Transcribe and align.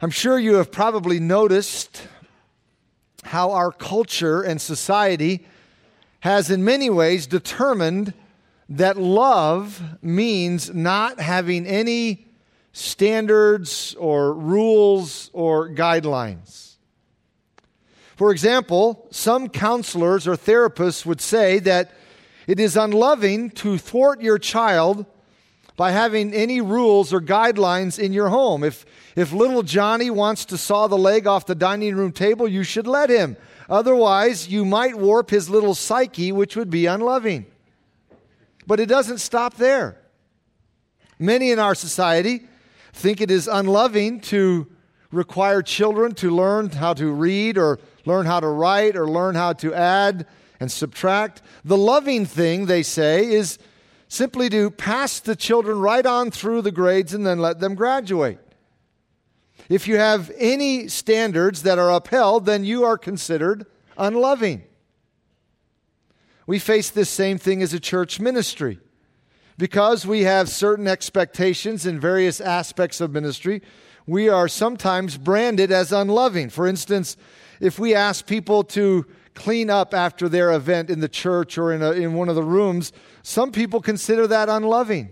I'm 0.00 0.10
sure 0.10 0.38
you 0.38 0.54
have 0.54 0.70
probably 0.70 1.18
noticed 1.18 2.06
how 3.24 3.50
our 3.50 3.72
culture 3.72 4.42
and 4.42 4.60
society 4.60 5.44
has, 6.20 6.52
in 6.52 6.64
many 6.64 6.88
ways, 6.88 7.26
determined 7.26 8.14
that 8.68 8.96
love 8.96 9.82
means 10.00 10.72
not 10.72 11.18
having 11.18 11.66
any 11.66 12.28
standards 12.72 13.96
or 13.98 14.34
rules 14.34 15.30
or 15.32 15.68
guidelines. 15.68 16.76
For 18.14 18.30
example, 18.30 19.08
some 19.10 19.48
counselors 19.48 20.28
or 20.28 20.36
therapists 20.36 21.04
would 21.06 21.20
say 21.20 21.58
that 21.58 21.90
it 22.46 22.60
is 22.60 22.76
unloving 22.76 23.50
to 23.50 23.78
thwart 23.78 24.20
your 24.20 24.38
child 24.38 25.06
by 25.78 25.92
having 25.92 26.34
any 26.34 26.60
rules 26.60 27.12
or 27.12 27.20
guidelines 27.20 28.00
in 28.00 28.12
your 28.12 28.30
home. 28.30 28.64
If, 28.64 28.84
if 29.14 29.32
little 29.32 29.62
Johnny 29.62 30.10
wants 30.10 30.44
to 30.46 30.58
saw 30.58 30.88
the 30.88 30.98
leg 30.98 31.28
off 31.28 31.46
the 31.46 31.54
dining 31.54 31.94
room 31.94 32.10
table, 32.10 32.48
you 32.48 32.64
should 32.64 32.88
let 32.88 33.08
him. 33.08 33.36
Otherwise, 33.70 34.48
you 34.48 34.64
might 34.64 34.96
warp 34.96 35.30
his 35.30 35.48
little 35.48 35.76
psyche, 35.76 36.32
which 36.32 36.56
would 36.56 36.68
be 36.68 36.86
unloving. 36.86 37.46
But 38.66 38.80
it 38.80 38.86
doesn't 38.86 39.18
stop 39.18 39.54
there. 39.54 39.96
Many 41.16 41.52
in 41.52 41.60
our 41.60 41.76
society 41.76 42.48
think 42.92 43.20
it 43.20 43.30
is 43.30 43.46
unloving 43.46 44.20
to 44.22 44.66
require 45.12 45.62
children 45.62 46.12
to 46.16 46.30
learn 46.32 46.70
how 46.70 46.92
to 46.94 47.12
read 47.12 47.56
or 47.56 47.78
learn 48.04 48.26
how 48.26 48.40
to 48.40 48.48
write 48.48 48.96
or 48.96 49.08
learn 49.08 49.36
how 49.36 49.52
to 49.52 49.72
add 49.72 50.26
and 50.58 50.72
subtract. 50.72 51.40
The 51.64 51.76
loving 51.76 52.26
thing, 52.26 52.66
they 52.66 52.82
say, 52.82 53.30
is 53.30 53.60
simply 54.08 54.48
to 54.48 54.70
pass 54.70 55.20
the 55.20 55.36
children 55.36 55.78
right 55.78 56.04
on 56.04 56.30
through 56.30 56.62
the 56.62 56.72
grades 56.72 57.14
and 57.14 57.26
then 57.26 57.38
let 57.38 57.60
them 57.60 57.74
graduate. 57.74 58.38
If 59.68 59.86
you 59.86 59.98
have 59.98 60.32
any 60.38 60.88
standards 60.88 61.62
that 61.62 61.78
are 61.78 61.90
upheld, 61.90 62.46
then 62.46 62.64
you 62.64 62.84
are 62.84 62.96
considered 62.96 63.66
unloving. 63.98 64.64
We 66.46 66.58
face 66.58 66.88
this 66.88 67.10
same 67.10 67.36
thing 67.36 67.62
as 67.62 67.74
a 67.74 67.80
church 67.80 68.18
ministry. 68.18 68.78
Because 69.58 70.06
we 70.06 70.22
have 70.22 70.48
certain 70.48 70.86
expectations 70.86 71.84
in 71.84 72.00
various 72.00 72.40
aspects 72.40 73.00
of 73.00 73.10
ministry, 73.10 73.60
we 74.06 74.28
are 74.28 74.48
sometimes 74.48 75.18
branded 75.18 75.70
as 75.70 75.92
unloving. 75.92 76.48
For 76.48 76.66
instance, 76.66 77.16
if 77.60 77.78
we 77.78 77.94
ask 77.94 78.24
people 78.24 78.62
to 78.64 79.04
clean 79.38 79.70
up 79.70 79.94
after 79.94 80.28
their 80.28 80.52
event 80.52 80.90
in 80.90 80.98
the 80.98 81.08
church 81.08 81.56
or 81.56 81.72
in, 81.72 81.80
a, 81.80 81.92
in 81.92 82.12
one 82.14 82.28
of 82.28 82.34
the 82.34 82.42
rooms, 82.42 82.92
some 83.22 83.52
people 83.52 83.80
consider 83.80 84.26
that 84.26 84.48
unloving. 84.48 85.10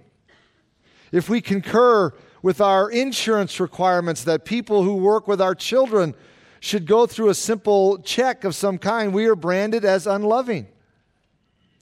If 1.13 1.29
we 1.29 1.41
concur 1.41 2.13
with 2.43 2.61
our 2.61 2.91
insurance 2.91 3.61
requirements 3.61 4.25
that 4.25 4.45
people 4.45 4.83
who 4.83 4.97
work 4.97 5.29
with 5.29 5.41
our 5.41 5.55
children 5.55 6.15
should 6.59 6.87
go 6.87 7.07
through 7.07 7.29
a 7.29 7.35
simple 7.35 7.99
check 7.99 8.43
of 8.43 8.57
some 8.57 8.79
kind, 8.79 9.15
we 9.15 9.27
are 9.27 9.37
branded 9.37 9.85
as 9.85 10.09
unloving. 10.09 10.67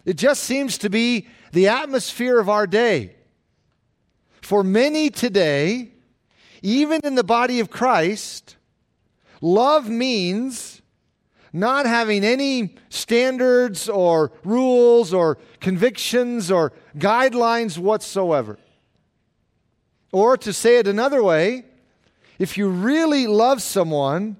It 0.04 0.18
just 0.18 0.42
seems 0.42 0.76
to 0.78 0.90
be 0.90 1.26
the 1.52 1.68
atmosphere 1.68 2.38
of 2.38 2.50
our 2.50 2.66
day. 2.66 3.16
For 4.42 4.62
many 4.62 5.08
today, 5.08 5.92
even 6.60 7.00
in 7.04 7.14
the 7.14 7.24
body 7.24 7.60
of 7.60 7.70
Christ, 7.70 8.56
love 9.40 9.88
means 9.88 10.82
not 11.54 11.86
having 11.86 12.24
any 12.24 12.74
standards 12.88 13.88
or 13.88 14.32
rules 14.42 15.14
or 15.14 15.38
convictions 15.60 16.50
or 16.50 16.72
guidelines 16.98 17.78
whatsoever. 17.78 18.58
Or 20.10 20.36
to 20.36 20.52
say 20.52 20.78
it 20.78 20.88
another 20.88 21.22
way, 21.22 21.64
if 22.40 22.58
you 22.58 22.68
really 22.68 23.28
love 23.28 23.62
someone 23.62 24.36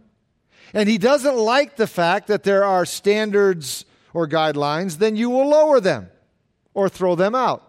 and 0.75 0.89
he 0.89 0.99
doesn't 0.99 1.37
like 1.37 1.77
the 1.77 1.87
fact 1.87 2.27
that 2.27 2.43
there 2.43 2.65
are 2.65 2.85
standards 2.85 3.85
or 4.13 4.27
guidelines, 4.27 4.99
then 4.99 5.15
you 5.15 5.31
will 5.31 5.49
lower 5.49 5.79
them 5.79 6.11
or 6.75 6.89
throw 6.89 7.15
them 7.15 7.37
out. 7.37 7.63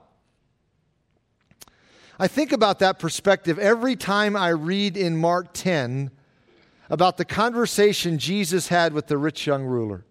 I 2.17 2.27
think 2.27 2.51
about 2.51 2.79
that 2.79 2.97
perspective 2.97 3.59
every 3.59 3.95
time 3.95 4.35
I 4.35 4.49
read 4.49 4.97
in 4.97 5.17
Mark 5.17 5.49
10 5.53 6.09
about 6.89 7.17
the 7.17 7.25
conversation 7.25 8.17
Jesus 8.17 8.67
had 8.67 8.93
with 8.93 9.07
the 9.07 9.17
rich 9.17 9.47
young 9.47 9.63
ruler. 9.63 10.05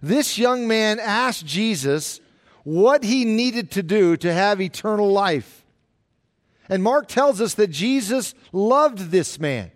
This 0.00 0.38
young 0.38 0.66
man 0.66 0.98
asked 0.98 1.46
Jesus 1.46 2.20
what 2.64 3.04
he 3.04 3.24
needed 3.24 3.70
to 3.72 3.82
do 3.82 4.16
to 4.16 4.32
have 4.32 4.60
eternal 4.60 5.10
life. 5.10 5.64
And 6.68 6.82
Mark 6.82 7.08
tells 7.08 7.40
us 7.40 7.54
that 7.54 7.68
Jesus 7.68 8.34
loved 8.52 9.10
this 9.10 9.38
man. 9.38 9.70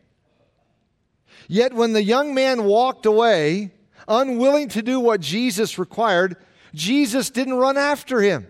Yet 1.48 1.74
when 1.74 1.92
the 1.92 2.02
young 2.02 2.34
man 2.34 2.64
walked 2.64 3.06
away, 3.06 3.72
unwilling 4.08 4.68
to 4.70 4.82
do 4.82 4.98
what 4.98 5.20
Jesus 5.20 5.78
required, 5.78 6.36
Jesus 6.74 7.30
didn't 7.30 7.54
run 7.54 7.76
after 7.76 8.20
him. 8.20 8.46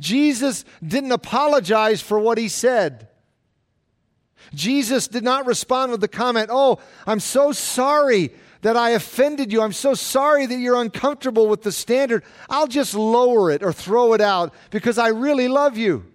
Jesus 0.00 0.64
didn't 0.86 1.12
apologize 1.12 2.00
for 2.00 2.18
what 2.18 2.38
he 2.38 2.48
said. 2.48 3.08
Jesus 4.54 5.08
did 5.08 5.24
not 5.24 5.46
respond 5.46 5.92
with 5.92 6.00
the 6.00 6.08
comment, 6.08 6.48
Oh, 6.50 6.78
I'm 7.06 7.20
so 7.20 7.52
sorry 7.52 8.32
that 8.62 8.76
I 8.76 8.90
offended 8.90 9.52
you. 9.52 9.62
I'm 9.62 9.72
so 9.72 9.94
sorry 9.94 10.46
that 10.46 10.58
you're 10.58 10.80
uncomfortable 10.80 11.46
with 11.46 11.62
the 11.62 11.72
standard. 11.72 12.24
I'll 12.48 12.66
just 12.66 12.94
lower 12.94 13.50
it 13.50 13.62
or 13.62 13.72
throw 13.72 14.14
it 14.14 14.20
out 14.20 14.52
because 14.70 14.98
I 14.98 15.08
really 15.08 15.48
love 15.48 15.76
you. 15.76 16.06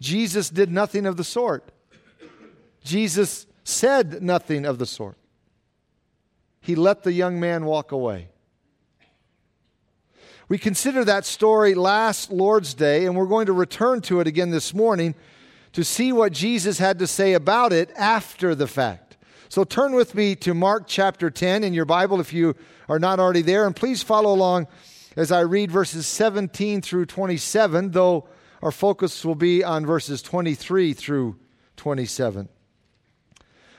Jesus 0.00 0.50
did 0.50 0.70
nothing 0.70 1.06
of 1.06 1.16
the 1.16 1.24
sort. 1.24 1.70
Jesus 2.82 3.46
said 3.62 4.22
nothing 4.22 4.66
of 4.66 4.78
the 4.78 4.86
sort. 4.86 5.16
He 6.60 6.74
let 6.74 7.02
the 7.02 7.12
young 7.12 7.38
man 7.38 7.64
walk 7.64 7.92
away. 7.92 8.28
We 10.48 10.58
considered 10.58 11.06
that 11.06 11.24
story 11.24 11.74
last 11.74 12.30
Lord's 12.30 12.74
Day, 12.74 13.06
and 13.06 13.16
we're 13.16 13.26
going 13.26 13.46
to 13.46 13.52
return 13.52 14.02
to 14.02 14.20
it 14.20 14.26
again 14.26 14.50
this 14.50 14.74
morning 14.74 15.14
to 15.74 15.84
see 15.84 16.12
what 16.12 16.32
Jesus 16.32 16.78
had 16.78 16.98
to 17.00 17.06
say 17.06 17.34
about 17.34 17.72
it 17.72 17.90
after 17.96 18.54
the 18.54 18.66
fact. 18.66 19.16
So 19.48 19.64
turn 19.64 19.94
with 19.94 20.14
me 20.14 20.34
to 20.36 20.54
Mark 20.54 20.84
chapter 20.86 21.30
10 21.30 21.62
in 21.62 21.74
your 21.74 21.84
Bible 21.84 22.20
if 22.20 22.32
you 22.32 22.54
are 22.88 22.98
not 22.98 23.20
already 23.20 23.42
there, 23.42 23.66
and 23.66 23.76
please 23.76 24.02
follow 24.02 24.32
along 24.32 24.68
as 25.16 25.30
I 25.30 25.40
read 25.40 25.70
verses 25.70 26.06
17 26.06 26.80
through 26.80 27.06
27, 27.06 27.90
though 27.90 28.26
our 28.62 28.70
focus 28.70 29.24
will 29.24 29.34
be 29.34 29.62
on 29.62 29.84
verses 29.84 30.22
23 30.22 30.92
through 30.92 31.36
27. 31.76 32.48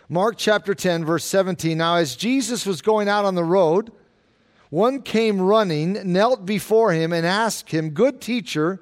Mark 0.07 0.35
chapter 0.37 0.75
10, 0.75 1.03
verse 1.03 1.25
17. 1.25 1.77
Now, 1.77 1.95
as 1.95 2.15
Jesus 2.15 2.65
was 2.65 2.81
going 2.81 3.09
out 3.09 3.25
on 3.25 3.35
the 3.35 3.43
road, 3.43 3.91
one 4.69 5.01
came 5.01 5.41
running, 5.41 5.99
knelt 6.11 6.45
before 6.45 6.91
him, 6.91 7.11
and 7.11 7.25
asked 7.25 7.71
him, 7.71 7.89
Good 7.89 8.21
teacher, 8.21 8.81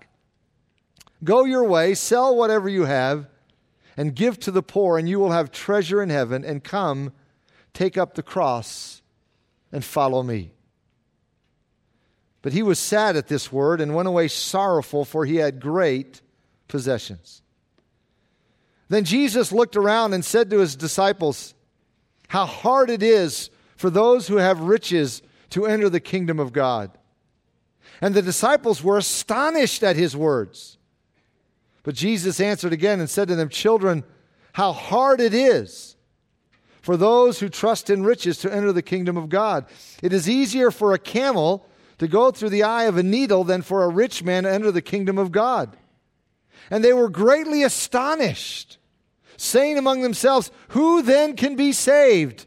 Go 1.23 1.45
your 1.45 1.63
way, 1.63 1.93
sell 1.93 2.35
whatever 2.35 2.67
you 2.67 2.85
have, 2.85 3.27
and 3.95 4.15
give 4.15 4.39
to 4.39 4.51
the 4.51 4.63
poor, 4.63 4.97
and 4.97 5.07
you 5.07 5.19
will 5.19 5.31
have 5.31 5.51
treasure 5.51 6.01
in 6.01 6.09
heaven. 6.09 6.43
And 6.43 6.63
come, 6.63 7.13
take 7.73 7.97
up 7.97 8.15
the 8.15 8.23
cross 8.23 9.01
and 9.71 9.83
follow 9.83 10.23
me. 10.23 10.53
But 12.41 12.53
he 12.53 12.63
was 12.63 12.79
sad 12.79 13.15
at 13.15 13.27
this 13.27 13.51
word 13.51 13.81
and 13.81 13.93
went 13.93 14.07
away 14.07 14.27
sorrowful, 14.27 15.05
for 15.05 15.25
he 15.25 15.35
had 15.35 15.59
great 15.59 16.21
possessions. 16.67 17.41
Then 18.89 19.05
Jesus 19.05 19.51
looked 19.51 19.75
around 19.75 20.13
and 20.13 20.25
said 20.25 20.49
to 20.49 20.59
his 20.59 20.75
disciples, 20.75 21.53
How 22.29 22.45
hard 22.45 22.89
it 22.89 23.03
is 23.03 23.49
for 23.77 23.89
those 23.89 24.27
who 24.27 24.37
have 24.37 24.59
riches 24.59 25.21
to 25.51 25.65
enter 25.65 25.89
the 25.89 25.99
kingdom 25.99 26.39
of 26.39 26.51
God. 26.51 26.91
And 28.01 28.15
the 28.15 28.21
disciples 28.21 28.83
were 28.83 28.97
astonished 28.97 29.83
at 29.83 29.95
his 29.95 30.15
words. 30.15 30.77
But 31.83 31.95
Jesus 31.95 32.39
answered 32.39 32.73
again 32.73 32.99
and 32.99 33.09
said 33.09 33.27
to 33.27 33.35
them, 33.35 33.49
Children, 33.49 34.03
how 34.53 34.73
hard 34.73 35.19
it 35.19 35.33
is 35.33 35.95
for 36.81 36.97
those 36.97 37.39
who 37.39 37.49
trust 37.49 37.89
in 37.89 38.03
riches 38.03 38.39
to 38.39 38.53
enter 38.53 38.71
the 38.73 38.81
kingdom 38.81 39.17
of 39.17 39.29
God. 39.29 39.65
It 40.01 40.13
is 40.13 40.29
easier 40.29 40.71
for 40.71 40.93
a 40.93 40.99
camel 40.99 41.65
to 41.99 42.07
go 42.07 42.31
through 42.31 42.49
the 42.49 42.63
eye 42.63 42.85
of 42.85 42.97
a 42.97 43.03
needle 43.03 43.43
than 43.43 43.61
for 43.61 43.83
a 43.83 43.89
rich 43.89 44.23
man 44.23 44.43
to 44.43 44.51
enter 44.51 44.71
the 44.71 44.81
kingdom 44.81 45.17
of 45.17 45.31
God. 45.31 45.77
And 46.69 46.83
they 46.83 46.93
were 46.93 47.09
greatly 47.09 47.63
astonished. 47.63 48.77
saying 49.37 49.77
among 49.77 50.01
themselves, 50.01 50.51
Who 50.69 51.01
then 51.01 51.35
can 51.35 51.55
be 51.55 51.71
saved? 51.71 52.45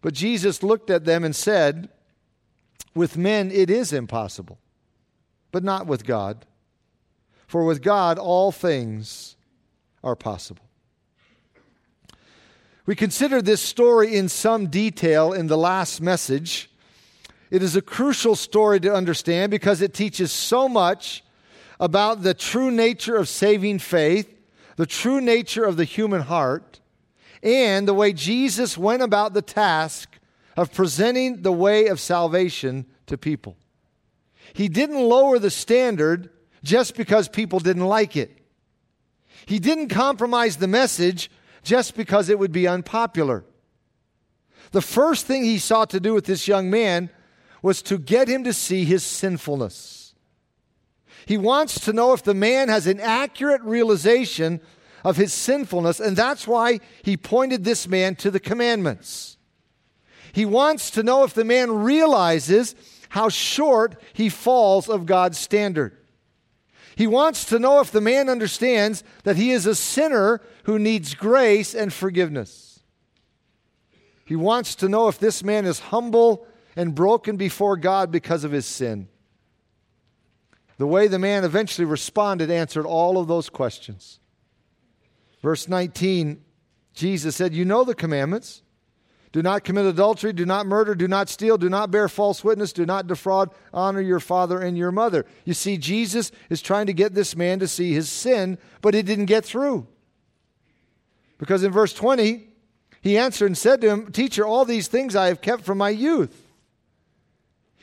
But 0.00 0.14
Jesus 0.14 0.62
looked 0.62 0.90
at 0.90 1.04
them 1.04 1.24
and 1.24 1.34
said, 1.34 1.88
With 2.94 3.16
men 3.16 3.50
it 3.50 3.70
is 3.70 3.92
impossible, 3.92 4.58
but 5.50 5.64
not 5.64 5.86
with 5.86 6.04
God. 6.04 6.46
For 7.48 7.64
with 7.64 7.82
God 7.82 8.18
all 8.18 8.52
things 8.52 9.36
are 10.04 10.14
possible. 10.14 10.62
We 12.84 12.94
considered 12.94 13.46
this 13.46 13.62
story 13.62 14.14
in 14.14 14.28
some 14.28 14.66
detail 14.66 15.32
in 15.32 15.46
the 15.46 15.56
last 15.56 16.00
message. 16.00 16.70
It 17.50 17.62
is 17.62 17.74
a 17.74 17.82
crucial 17.82 18.36
story 18.36 18.80
to 18.80 18.94
understand 18.94 19.50
because 19.50 19.80
it 19.80 19.94
teaches 19.94 20.30
so 20.30 20.68
much 20.68 21.24
about 21.80 22.22
the 22.22 22.34
true 22.34 22.70
nature 22.70 23.16
of 23.16 23.28
saving 23.28 23.78
faith, 23.78 24.38
the 24.76 24.86
true 24.86 25.20
nature 25.20 25.64
of 25.64 25.78
the 25.78 25.84
human 25.84 26.22
heart, 26.22 26.80
and 27.42 27.88
the 27.88 27.94
way 27.94 28.12
Jesus 28.12 28.76
went 28.76 29.02
about 29.02 29.32
the 29.32 29.42
task 29.42 30.18
of 30.54 30.72
presenting 30.74 31.40
the 31.40 31.52
way 31.52 31.86
of 31.86 31.98
salvation 31.98 32.84
to 33.06 33.16
people. 33.16 33.56
He 34.52 34.68
didn't 34.68 35.00
lower 35.00 35.38
the 35.38 35.50
standard 35.50 36.28
just 36.68 36.94
because 36.94 37.28
people 37.28 37.58
didn't 37.58 37.86
like 37.86 38.14
it. 38.16 38.30
He 39.46 39.58
didn't 39.58 39.88
compromise 39.88 40.58
the 40.58 40.68
message 40.68 41.30
just 41.62 41.96
because 41.96 42.28
it 42.28 42.38
would 42.38 42.52
be 42.52 42.68
unpopular. 42.68 43.44
The 44.72 44.82
first 44.82 45.26
thing 45.26 45.44
he 45.44 45.58
sought 45.58 45.90
to 45.90 46.00
do 46.00 46.12
with 46.12 46.26
this 46.26 46.46
young 46.46 46.70
man 46.70 47.10
was 47.62 47.80
to 47.82 47.98
get 47.98 48.28
him 48.28 48.44
to 48.44 48.52
see 48.52 48.84
his 48.84 49.02
sinfulness. 49.02 50.14
He 51.26 51.38
wants 51.38 51.80
to 51.80 51.92
know 51.92 52.12
if 52.12 52.22
the 52.22 52.34
man 52.34 52.68
has 52.68 52.86
an 52.86 53.00
accurate 53.00 53.62
realization 53.62 54.60
of 55.04 55.16
his 55.16 55.32
sinfulness, 55.32 56.00
and 56.00 56.16
that's 56.16 56.46
why 56.46 56.80
he 57.02 57.16
pointed 57.16 57.64
this 57.64 57.88
man 57.88 58.14
to 58.16 58.30
the 58.30 58.40
commandments. 58.40 59.38
He 60.32 60.44
wants 60.44 60.90
to 60.92 61.02
know 61.02 61.24
if 61.24 61.34
the 61.34 61.44
man 61.44 61.70
realizes 61.70 62.74
how 63.08 63.30
short 63.30 64.00
he 64.12 64.28
falls 64.28 64.88
of 64.88 65.06
God's 65.06 65.38
standard. 65.38 65.97
He 66.98 67.06
wants 67.06 67.44
to 67.44 67.60
know 67.60 67.78
if 67.78 67.92
the 67.92 68.00
man 68.00 68.28
understands 68.28 69.04
that 69.22 69.36
he 69.36 69.52
is 69.52 69.66
a 69.66 69.76
sinner 69.76 70.40
who 70.64 70.80
needs 70.80 71.14
grace 71.14 71.72
and 71.72 71.92
forgiveness. 71.92 72.80
He 74.24 74.34
wants 74.34 74.74
to 74.74 74.88
know 74.88 75.06
if 75.06 75.16
this 75.16 75.44
man 75.44 75.64
is 75.64 75.78
humble 75.78 76.44
and 76.74 76.96
broken 76.96 77.36
before 77.36 77.76
God 77.76 78.10
because 78.10 78.42
of 78.42 78.50
his 78.50 78.66
sin. 78.66 79.06
The 80.78 80.88
way 80.88 81.06
the 81.06 81.20
man 81.20 81.44
eventually 81.44 81.84
responded 81.84 82.50
answered 82.50 82.84
all 82.84 83.16
of 83.18 83.28
those 83.28 83.48
questions. 83.48 84.18
Verse 85.40 85.68
19, 85.68 86.42
Jesus 86.94 87.36
said, 87.36 87.54
You 87.54 87.64
know 87.64 87.84
the 87.84 87.94
commandments. 87.94 88.62
Do 89.32 89.42
not 89.42 89.62
commit 89.62 89.84
adultery, 89.84 90.32
do 90.32 90.46
not 90.46 90.66
murder, 90.66 90.94
do 90.94 91.06
not 91.06 91.28
steal, 91.28 91.58
do 91.58 91.68
not 91.68 91.90
bear 91.90 92.08
false 92.08 92.42
witness, 92.42 92.72
do 92.72 92.86
not 92.86 93.06
defraud, 93.06 93.50
honor 93.74 94.00
your 94.00 94.20
father 94.20 94.60
and 94.60 94.76
your 94.76 94.90
mother. 94.90 95.26
You 95.44 95.52
see, 95.52 95.76
Jesus 95.76 96.32
is 96.48 96.62
trying 96.62 96.86
to 96.86 96.94
get 96.94 97.14
this 97.14 97.36
man 97.36 97.58
to 97.58 97.68
see 97.68 97.92
his 97.92 98.08
sin, 98.08 98.56
but 98.80 98.94
he 98.94 99.02
didn't 99.02 99.26
get 99.26 99.44
through. 99.44 99.86
Because 101.36 101.62
in 101.62 101.72
verse 101.72 101.92
20, 101.92 102.48
he 103.02 103.18
answered 103.18 103.46
and 103.46 103.58
said 103.58 103.80
to 103.82 103.90
him, 103.90 104.12
Teacher, 104.12 104.46
all 104.46 104.64
these 104.64 104.88
things 104.88 105.14
I 105.14 105.26
have 105.26 105.40
kept 105.40 105.62
from 105.62 105.78
my 105.78 105.90
youth. 105.90 106.46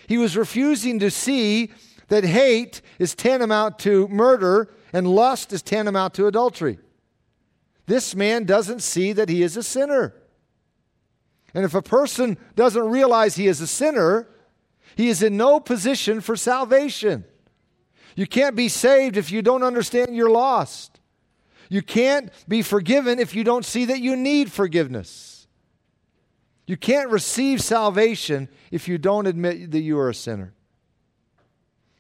He 0.07 0.17
was 0.17 0.35
refusing 0.35 0.99
to 0.99 1.11
see 1.11 1.71
that 2.07 2.23
hate 2.23 2.81
is 2.99 3.15
tantamount 3.15 3.79
to 3.79 4.07
murder 4.07 4.69
and 4.93 5.07
lust 5.07 5.53
is 5.53 5.61
tantamount 5.61 6.13
to 6.15 6.27
adultery. 6.27 6.79
This 7.85 8.15
man 8.15 8.45
doesn't 8.45 8.81
see 8.81 9.13
that 9.13 9.29
he 9.29 9.43
is 9.43 9.57
a 9.57 9.63
sinner. 9.63 10.15
And 11.55 11.63
if 11.63 11.73
a 11.73 11.81
person 11.81 12.37
doesn't 12.57 12.83
realize 12.83 13.35
he 13.35 13.47
is 13.47 13.61
a 13.61 13.67
sinner, 13.67 14.27
he 14.97 15.07
is 15.07 15.23
in 15.23 15.37
no 15.37 15.61
position 15.61 16.19
for 16.19 16.35
salvation. 16.35 17.23
You 18.17 18.27
can't 18.27 18.57
be 18.57 18.67
saved 18.67 19.15
if 19.15 19.31
you 19.31 19.41
don't 19.41 19.63
understand 19.63 20.15
you're 20.15 20.29
lost. 20.29 20.99
You 21.69 21.81
can't 21.81 22.29
be 22.47 22.61
forgiven 22.61 23.19
if 23.19 23.33
you 23.33 23.45
don't 23.45 23.63
see 23.63 23.85
that 23.85 24.01
you 24.01 24.17
need 24.17 24.51
forgiveness. 24.51 25.47
You 26.67 26.75
can't 26.75 27.09
receive 27.09 27.61
salvation 27.61 28.49
if 28.69 28.89
you 28.89 28.97
don't 28.97 29.25
admit 29.25 29.71
that 29.71 29.81
you 29.81 29.97
are 29.97 30.09
a 30.09 30.15
sinner. 30.15 30.53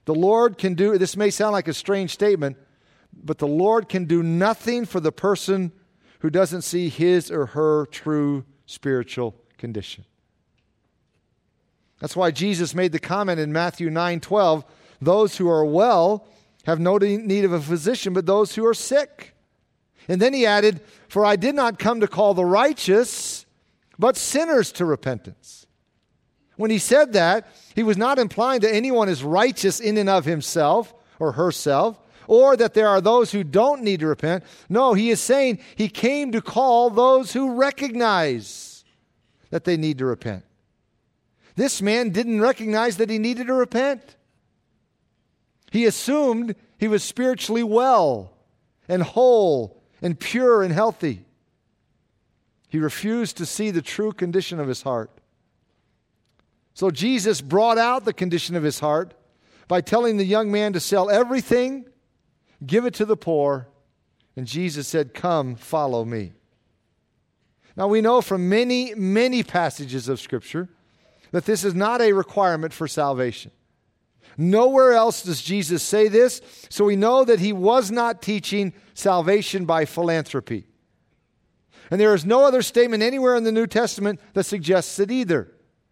The 0.03 0.15
Lord 0.15 0.57
can 0.57 0.73
do, 0.73 0.97
this 0.97 1.15
may 1.15 1.29
sound 1.29 1.53
like 1.53 1.69
a 1.69 1.73
strange 1.73 2.11
statement, 2.11 2.57
but 3.13 3.37
the 3.37 3.47
Lord 3.47 3.87
can 3.87 4.03
do 4.03 4.21
nothing 4.21 4.85
for 4.85 4.99
the 4.99 5.13
person 5.13 5.71
who 6.19 6.29
doesn't 6.29 6.63
see 6.63 6.89
his 6.89 7.31
or 7.31 7.47
her 7.47 7.85
true 7.85 8.43
spiritual 8.65 9.35
condition. 9.65 10.05
That's 11.99 12.15
why 12.15 12.29
Jesus 12.29 12.75
made 12.75 12.91
the 12.91 12.99
comment 12.99 13.39
in 13.39 13.51
Matthew 13.51 13.89
9 13.89 14.19
12 14.19 14.63
those 15.01 15.37
who 15.37 15.49
are 15.49 15.65
well 15.65 16.27
have 16.65 16.79
no 16.79 16.97
need 16.97 17.45
of 17.45 17.51
a 17.51 17.59
physician, 17.59 18.13
but 18.13 18.27
those 18.27 18.53
who 18.53 18.63
are 18.63 18.75
sick. 18.75 19.33
And 20.07 20.21
then 20.21 20.33
he 20.33 20.45
added, 20.45 20.81
For 21.07 21.25
I 21.25 21.35
did 21.35 21.55
not 21.55 21.79
come 21.79 21.99
to 22.01 22.07
call 22.07 22.35
the 22.35 22.45
righteous 22.45 23.47
but 23.97 24.17
sinners 24.17 24.71
to 24.73 24.85
repentance. 24.85 25.65
When 26.57 26.69
he 26.69 26.77
said 26.77 27.13
that, 27.13 27.47
he 27.73 27.81
was 27.81 27.97
not 27.97 28.19
implying 28.19 28.61
that 28.61 28.75
anyone 28.75 29.09
is 29.09 29.23
righteous 29.23 29.79
in 29.79 29.97
and 29.97 30.09
of 30.09 30.25
himself 30.25 30.93
or 31.17 31.31
herself, 31.31 31.99
or 32.27 32.55
that 32.55 32.75
there 32.75 32.87
are 32.87 33.01
those 33.01 33.31
who 33.31 33.43
don't 33.43 33.81
need 33.81 34.01
to 34.01 34.07
repent. 34.07 34.43
No, 34.69 34.93
he 34.93 35.09
is 35.09 35.19
saying 35.19 35.57
he 35.75 35.89
came 35.89 36.31
to 36.33 36.41
call 36.41 36.91
those 36.91 37.33
who 37.33 37.55
recognize 37.55 38.74
that 39.49 39.63
they 39.63 39.77
need 39.77 39.97
to 39.99 40.05
repent. 40.05 40.43
This 41.55 41.81
man 41.81 42.09
didn't 42.09 42.41
recognize 42.41 42.97
that 42.97 43.09
he 43.09 43.17
needed 43.17 43.47
to 43.47 43.53
repent. 43.53 44.15
He 45.71 45.85
assumed 45.85 46.55
he 46.77 46.87
was 46.87 47.03
spiritually 47.03 47.63
well 47.63 48.33
and 48.87 49.01
whole 49.01 49.81
and 50.01 50.19
pure 50.19 50.63
and 50.63 50.73
healthy. 50.73 51.25
He 52.67 52.79
refused 52.79 53.37
to 53.37 53.45
see 53.45 53.71
the 53.71 53.81
true 53.81 54.11
condition 54.11 54.59
of 54.59 54.67
his 54.67 54.81
heart. 54.81 55.09
So 56.73 56.91
Jesus 56.91 57.39
brought 57.39 57.77
out 57.77 58.03
the 58.03 58.13
condition 58.13 58.55
of 58.55 58.63
his 58.63 58.79
heart 58.79 59.13
by 59.67 59.81
telling 59.81 60.17
the 60.17 60.25
young 60.25 60.51
man 60.51 60.73
to 60.73 60.79
sell 60.79 61.09
everything, 61.09 61.85
give 62.65 62.85
it 62.85 62.93
to 62.95 63.05
the 63.05 63.15
poor, 63.15 63.69
and 64.35 64.45
Jesus 64.45 64.87
said, 64.87 65.13
Come, 65.13 65.55
follow 65.55 66.03
me. 66.03 66.33
Now 67.75 67.87
we 67.87 68.01
know 68.01 68.21
from 68.21 68.47
many, 68.47 68.93
many 68.95 69.43
passages 69.43 70.07
of 70.07 70.19
Scripture 70.19 70.69
that 71.31 71.45
this 71.45 71.63
is 71.63 71.73
not 71.73 72.01
a 72.01 72.13
requirement 72.13 72.73
for 72.73 72.87
salvation. 72.87 73.51
Nowhere 74.37 74.93
else 74.93 75.23
does 75.23 75.41
Jesus 75.41 75.81
say 75.83 76.07
this, 76.07 76.41
so 76.69 76.85
we 76.85 76.95
know 76.95 77.23
that 77.23 77.39
he 77.39 77.53
was 77.53 77.91
not 77.91 78.21
teaching 78.21 78.73
salvation 78.93 79.65
by 79.65 79.85
philanthropy. 79.85 80.65
And 81.91 82.01
there 82.01 82.13
is 82.13 82.25
no 82.25 82.43
other 82.43 82.61
statement 82.61 83.03
anywhere 83.03 83.35
in 83.35 83.43
the 83.43 83.51
New 83.51 83.67
Testament 83.67 84.19
that 84.33 84.45
suggests 84.45 84.99
it 84.99 85.11
either. 85.11 85.51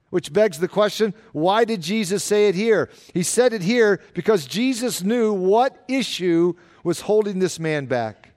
Which 0.09 0.33
begs 0.33 0.59
the 0.59 0.67
question 0.67 1.13
why 1.31 1.65
did 1.65 1.81
Jesus 1.81 2.23
say 2.23 2.47
it 2.47 2.55
here? 2.55 2.89
He 3.13 3.23
said 3.23 3.51
it 3.51 3.63
here 3.63 3.99
because 4.13 4.45
Jesus 4.45 5.01
knew 5.01 5.33
what 5.33 5.83
issue 5.87 6.53
was 6.83 7.01
holding 7.01 7.39
this 7.39 7.59
man 7.59 7.87
back. 7.87 8.32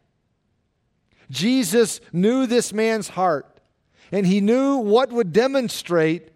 Jesus 1.30 2.00
knew 2.12 2.46
this 2.46 2.72
man's 2.72 3.08
heart, 3.10 3.60
and 4.12 4.26
he 4.26 4.40
knew 4.40 4.76
what 4.76 5.12
would 5.12 5.32
demonstrate 5.32 6.30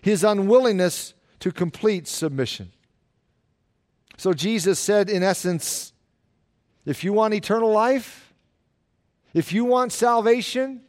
his 0.00 0.22
unwillingness 0.22 1.14
to 1.40 1.52
complete 1.52 2.06
submission. 2.06 2.72
So 4.16 4.32
Jesus 4.32 4.78
said, 4.78 5.08
in 5.08 5.22
essence, 5.22 5.92
if 6.84 7.04
you 7.04 7.12
want 7.12 7.34
eternal 7.34 7.70
life, 7.70 8.32
if 9.34 9.52
you 9.52 9.64
want 9.64 9.92
salvation, 9.92 10.82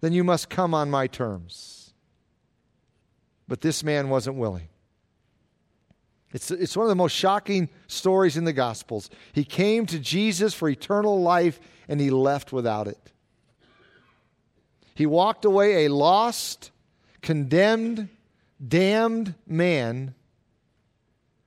then 0.00 0.12
you 0.12 0.22
must 0.22 0.48
come 0.48 0.74
on 0.74 0.90
my 0.90 1.06
terms. 1.06 1.92
But 3.48 3.62
this 3.62 3.82
man 3.82 4.08
wasn't 4.08 4.36
willing. 4.36 4.68
It's, 6.32 6.50
it's 6.50 6.76
one 6.76 6.84
of 6.84 6.90
the 6.90 6.94
most 6.94 7.14
shocking 7.14 7.68
stories 7.86 8.36
in 8.36 8.44
the 8.44 8.52
Gospels. 8.52 9.08
He 9.32 9.44
came 9.44 9.86
to 9.86 9.98
Jesus 9.98 10.52
for 10.52 10.68
eternal 10.68 11.22
life 11.22 11.58
and 11.88 12.00
he 12.00 12.10
left 12.10 12.52
without 12.52 12.86
it. 12.86 13.12
He 14.94 15.06
walked 15.06 15.44
away 15.44 15.84
a 15.84 15.92
lost, 15.92 16.70
condemned, 17.22 18.08
damned 18.66 19.34
man 19.46 20.14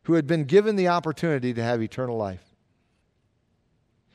who 0.03 0.13
had 0.13 0.25
been 0.25 0.45
given 0.45 0.77
the 0.77 0.87
opportunity 0.87 1.53
to 1.53 1.63
have 1.63 1.81
eternal 1.81 2.17
life. 2.17 2.43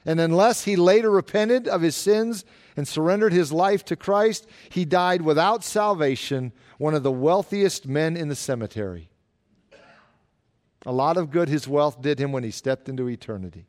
And 0.05 0.21
unless 0.21 0.65
he 0.65 0.77
later 0.77 1.11
repented 1.11 1.69
of 1.69 1.83
his 1.83 1.97
sins 1.97 2.45
and 2.77 2.87
surrendered 2.87 3.33
his 3.33 3.53
life 3.53 3.85
to 3.87 3.97
Christ, 3.97 4.47
he 4.69 4.85
died 4.85 5.23
without 5.23 5.65
salvation, 5.65 6.53
one 6.79 6.95
of 6.95 7.03
the 7.03 7.13
wealthiest 7.13 7.87
men 7.87 8.17
in 8.17 8.29
the 8.29 8.37
cemetery. 8.37 9.11
A 10.87 10.93
lot 10.93 11.17
of 11.17 11.31
good 11.31 11.49
his 11.49 11.67
wealth 11.67 12.01
did 12.01 12.21
him 12.21 12.33
when 12.33 12.45
he 12.45 12.51
stepped 12.51 12.89
into 12.89 13.09
eternity. 13.09 13.67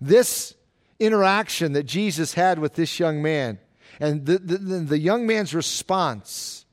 This 0.00 0.54
interaction 1.00 1.72
that 1.72 1.84
Jesus 1.84 2.34
had 2.34 2.58
with 2.58 2.74
this 2.74 3.00
young 3.00 3.22
man. 3.22 3.58
And 4.00 4.26
the, 4.26 4.38
the, 4.38 4.56
the 4.56 4.98
young 4.98 5.26
man's 5.26 5.54
response 5.54 6.66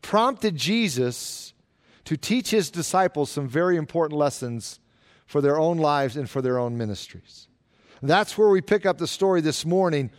prompted 0.00 0.56
Jesus 0.56 1.52
to 2.04 2.16
teach 2.16 2.50
his 2.50 2.70
disciples 2.70 3.30
some 3.30 3.46
very 3.46 3.76
important 3.76 4.18
lessons 4.18 4.80
for 5.26 5.40
their 5.40 5.58
own 5.58 5.78
lives 5.78 6.16
and 6.16 6.28
for 6.28 6.42
their 6.42 6.58
own 6.58 6.76
ministries. 6.76 7.46
That's 8.02 8.36
where 8.36 8.48
we 8.48 8.60
pick 8.60 8.84
up 8.84 8.98
the 8.98 9.06
story 9.06 9.40
this 9.40 9.64
morning 9.64 10.10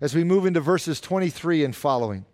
as 0.00 0.14
we 0.14 0.24
move 0.24 0.44
into 0.44 0.60
verses 0.60 1.00
23 1.00 1.64
and 1.64 1.74
following. 1.74 2.26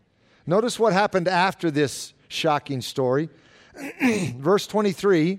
Notice 0.46 0.80
what 0.80 0.92
happened 0.92 1.28
after 1.28 1.70
this 1.70 2.12
shocking 2.28 2.80
story. 2.80 3.28
Verse 4.36 4.66
23 4.66 5.38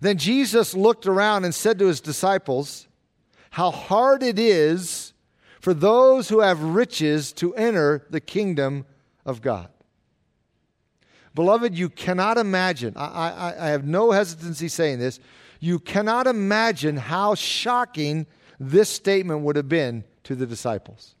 Then 0.00 0.18
Jesus 0.18 0.74
looked 0.74 1.06
around 1.06 1.44
and 1.44 1.54
said 1.54 1.78
to 1.78 1.86
his 1.86 2.00
disciples, 2.00 2.88
How 3.50 3.70
hard 3.70 4.22
it 4.22 4.38
is 4.38 5.12
for 5.60 5.72
those 5.72 6.28
who 6.28 6.40
have 6.40 6.60
riches 6.60 7.32
to 7.34 7.54
enter 7.54 8.04
the 8.10 8.20
kingdom 8.20 8.84
of 9.24 9.40
God. 9.40 9.68
Beloved, 11.36 11.78
you 11.78 11.88
cannot 11.88 12.36
imagine, 12.36 12.94
I, 12.96 13.30
I, 13.30 13.66
I, 13.66 13.68
have 13.68 13.86
no 13.86 14.10
hesitancy 14.10 14.66
saying 14.66 14.98
this, 14.98 15.20
you 15.60 15.78
cannot 15.78 16.26
imagine 16.26 16.96
how 16.96 17.36
shocking 17.36 18.26
this 18.58 18.90
statement 18.90 19.42
would 19.42 19.54
have 19.54 19.68
been 19.68 20.02
to 20.24 20.34
the 20.34 20.46
disciples. 20.46 21.14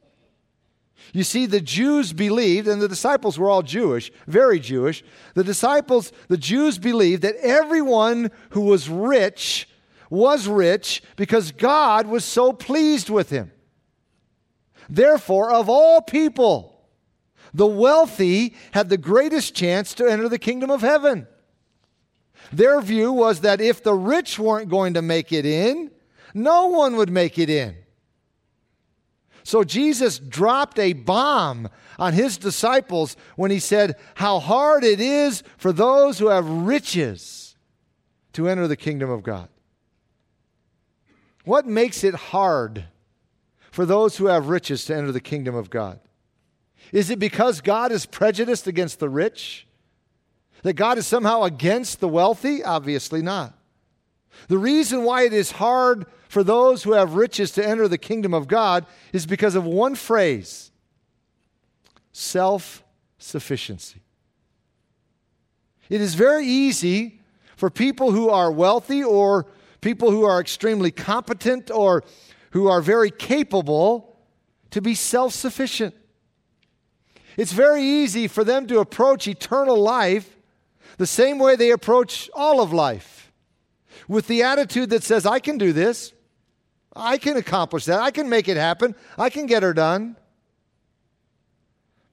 You 1.12 1.24
see, 1.24 1.46
the 1.46 1.60
Jews 1.60 2.12
believed, 2.12 2.68
and 2.68 2.80
the 2.80 2.88
disciples 2.88 3.38
were 3.38 3.50
all 3.50 3.62
Jewish, 3.62 4.10
very 4.26 4.58
Jewish. 4.58 5.04
The 5.34 5.44
disciples, 5.44 6.12
the 6.28 6.36
Jews 6.36 6.78
believed 6.78 7.22
that 7.22 7.36
everyone 7.36 8.30
who 8.50 8.62
was 8.62 8.88
rich 8.88 9.68
was 10.08 10.46
rich 10.46 11.02
because 11.16 11.52
God 11.52 12.06
was 12.06 12.24
so 12.24 12.52
pleased 12.52 13.10
with 13.10 13.30
him. 13.30 13.50
Therefore, 14.88 15.50
of 15.50 15.68
all 15.68 16.02
people, 16.02 16.82
the 17.54 17.66
wealthy 17.66 18.54
had 18.72 18.88
the 18.88 18.98
greatest 18.98 19.54
chance 19.54 19.94
to 19.94 20.06
enter 20.06 20.28
the 20.28 20.38
kingdom 20.38 20.70
of 20.70 20.80
heaven. 20.80 21.26
Their 22.52 22.80
view 22.80 23.12
was 23.12 23.40
that 23.40 23.60
if 23.60 23.82
the 23.82 23.94
rich 23.94 24.38
weren't 24.38 24.68
going 24.68 24.94
to 24.94 25.02
make 25.02 25.32
it 25.32 25.46
in, 25.46 25.90
no 26.34 26.66
one 26.66 26.96
would 26.96 27.10
make 27.10 27.38
it 27.38 27.48
in. 27.48 27.76
So 29.44 29.64
Jesus 29.64 30.18
dropped 30.18 30.78
a 30.78 30.92
bomb 30.92 31.68
on 31.98 32.12
his 32.12 32.38
disciples 32.38 33.16
when 33.36 33.50
he 33.50 33.58
said, 33.58 33.96
How 34.14 34.38
hard 34.38 34.84
it 34.84 35.00
is 35.00 35.42
for 35.56 35.72
those 35.72 36.18
who 36.18 36.28
have 36.28 36.48
riches 36.48 37.42
to 38.32 38.48
enter 38.48 38.66
the 38.66 38.76
kingdom 38.76 39.10
of 39.10 39.22
God. 39.22 39.48
What 41.44 41.66
makes 41.66 42.04
it 42.04 42.14
hard 42.14 42.84
for 43.70 43.84
those 43.84 44.16
who 44.16 44.26
have 44.26 44.48
riches 44.48 44.84
to 44.86 44.96
enter 44.96 45.12
the 45.12 45.20
kingdom 45.20 45.54
of 45.54 45.70
God? 45.70 46.00
Is 46.92 47.10
it 47.10 47.18
because 47.18 47.60
God 47.60 47.92
is 47.92 48.06
prejudiced 48.06 48.66
against 48.66 49.00
the 49.00 49.08
rich? 49.08 49.66
That 50.62 50.74
God 50.74 50.98
is 50.98 51.06
somehow 51.06 51.42
against 51.42 52.00
the 52.00 52.08
wealthy? 52.08 52.62
Obviously 52.62 53.22
not. 53.22 53.58
The 54.48 54.58
reason 54.58 55.04
why 55.04 55.24
it 55.24 55.32
is 55.32 55.52
hard 55.52 56.06
for 56.32 56.42
those 56.42 56.82
who 56.84 56.92
have 56.92 57.12
riches 57.12 57.50
to 57.50 57.68
enter 57.68 57.86
the 57.86 57.98
kingdom 57.98 58.32
of 58.32 58.48
God 58.48 58.86
is 59.12 59.26
because 59.26 59.54
of 59.54 59.66
one 59.66 59.94
phrase 59.94 60.70
self 62.10 62.82
sufficiency. 63.18 64.00
It 65.90 66.00
is 66.00 66.14
very 66.14 66.46
easy 66.46 67.20
for 67.54 67.68
people 67.68 68.12
who 68.12 68.30
are 68.30 68.50
wealthy 68.50 69.04
or 69.04 69.46
people 69.82 70.10
who 70.10 70.24
are 70.24 70.40
extremely 70.40 70.90
competent 70.90 71.70
or 71.70 72.02
who 72.52 72.66
are 72.66 72.80
very 72.80 73.10
capable 73.10 74.16
to 74.70 74.80
be 74.80 74.94
self 74.94 75.34
sufficient. 75.34 75.94
It's 77.36 77.52
very 77.52 77.82
easy 77.82 78.26
for 78.26 78.42
them 78.42 78.66
to 78.68 78.78
approach 78.78 79.28
eternal 79.28 79.76
life 79.76 80.34
the 80.96 81.06
same 81.06 81.38
way 81.38 81.56
they 81.56 81.72
approach 81.72 82.30
all 82.32 82.62
of 82.62 82.72
life 82.72 83.30
with 84.08 84.28
the 84.28 84.42
attitude 84.42 84.88
that 84.88 85.02
says, 85.02 85.26
I 85.26 85.38
can 85.38 85.58
do 85.58 85.74
this, 85.74 86.14
I 86.94 87.18
can 87.18 87.36
accomplish 87.36 87.86
that, 87.86 88.00
I 88.00 88.10
can 88.10 88.28
make 88.28 88.48
it 88.48 88.56
happen, 88.56 88.94
I 89.16 89.30
can 89.30 89.46
get 89.46 89.62
her 89.62 89.72
done. 89.72 90.16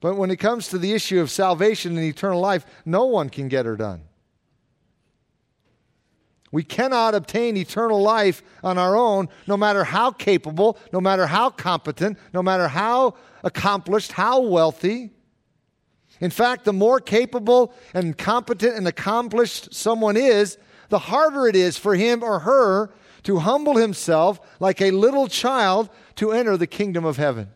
But 0.00 0.16
when 0.16 0.30
it 0.30 0.36
comes 0.36 0.68
to 0.68 0.78
the 0.78 0.92
issue 0.92 1.20
of 1.20 1.30
salvation 1.30 1.96
and 1.96 2.06
eternal 2.06 2.40
life, 2.40 2.64
no 2.86 3.04
one 3.04 3.28
can 3.28 3.48
get 3.48 3.66
her 3.66 3.76
done. 3.76 4.04
We 6.52 6.64
cannot 6.64 7.14
obtain 7.14 7.56
eternal 7.56 8.02
life 8.02 8.42
on 8.64 8.76
our 8.76 8.96
own, 8.96 9.28
no 9.46 9.56
matter 9.56 9.84
how 9.84 10.10
capable, 10.10 10.78
no 10.92 11.00
matter 11.00 11.26
how 11.26 11.50
competent, 11.50 12.18
no 12.32 12.42
matter 12.42 12.66
how 12.66 13.14
accomplished, 13.44 14.12
how 14.12 14.40
wealthy. 14.40 15.10
In 16.20 16.30
fact, 16.30 16.64
the 16.64 16.72
more 16.72 16.98
capable 16.98 17.72
and 17.94 18.18
competent 18.18 18.76
and 18.76 18.88
accomplished 18.88 19.72
someone 19.72 20.16
is, 20.16 20.58
the 20.88 20.98
harder 20.98 21.46
it 21.46 21.54
is 21.54 21.78
for 21.78 21.94
him 21.94 22.22
or 22.22 22.40
her 22.40 22.92
to 23.24 23.38
humble 23.38 23.76
himself 23.76 24.40
like 24.60 24.80
a 24.80 24.90
little 24.90 25.28
child 25.28 25.90
to 26.16 26.32
enter 26.32 26.56
the 26.56 26.66
kingdom 26.66 27.04
of 27.04 27.16
heaven. 27.16 27.48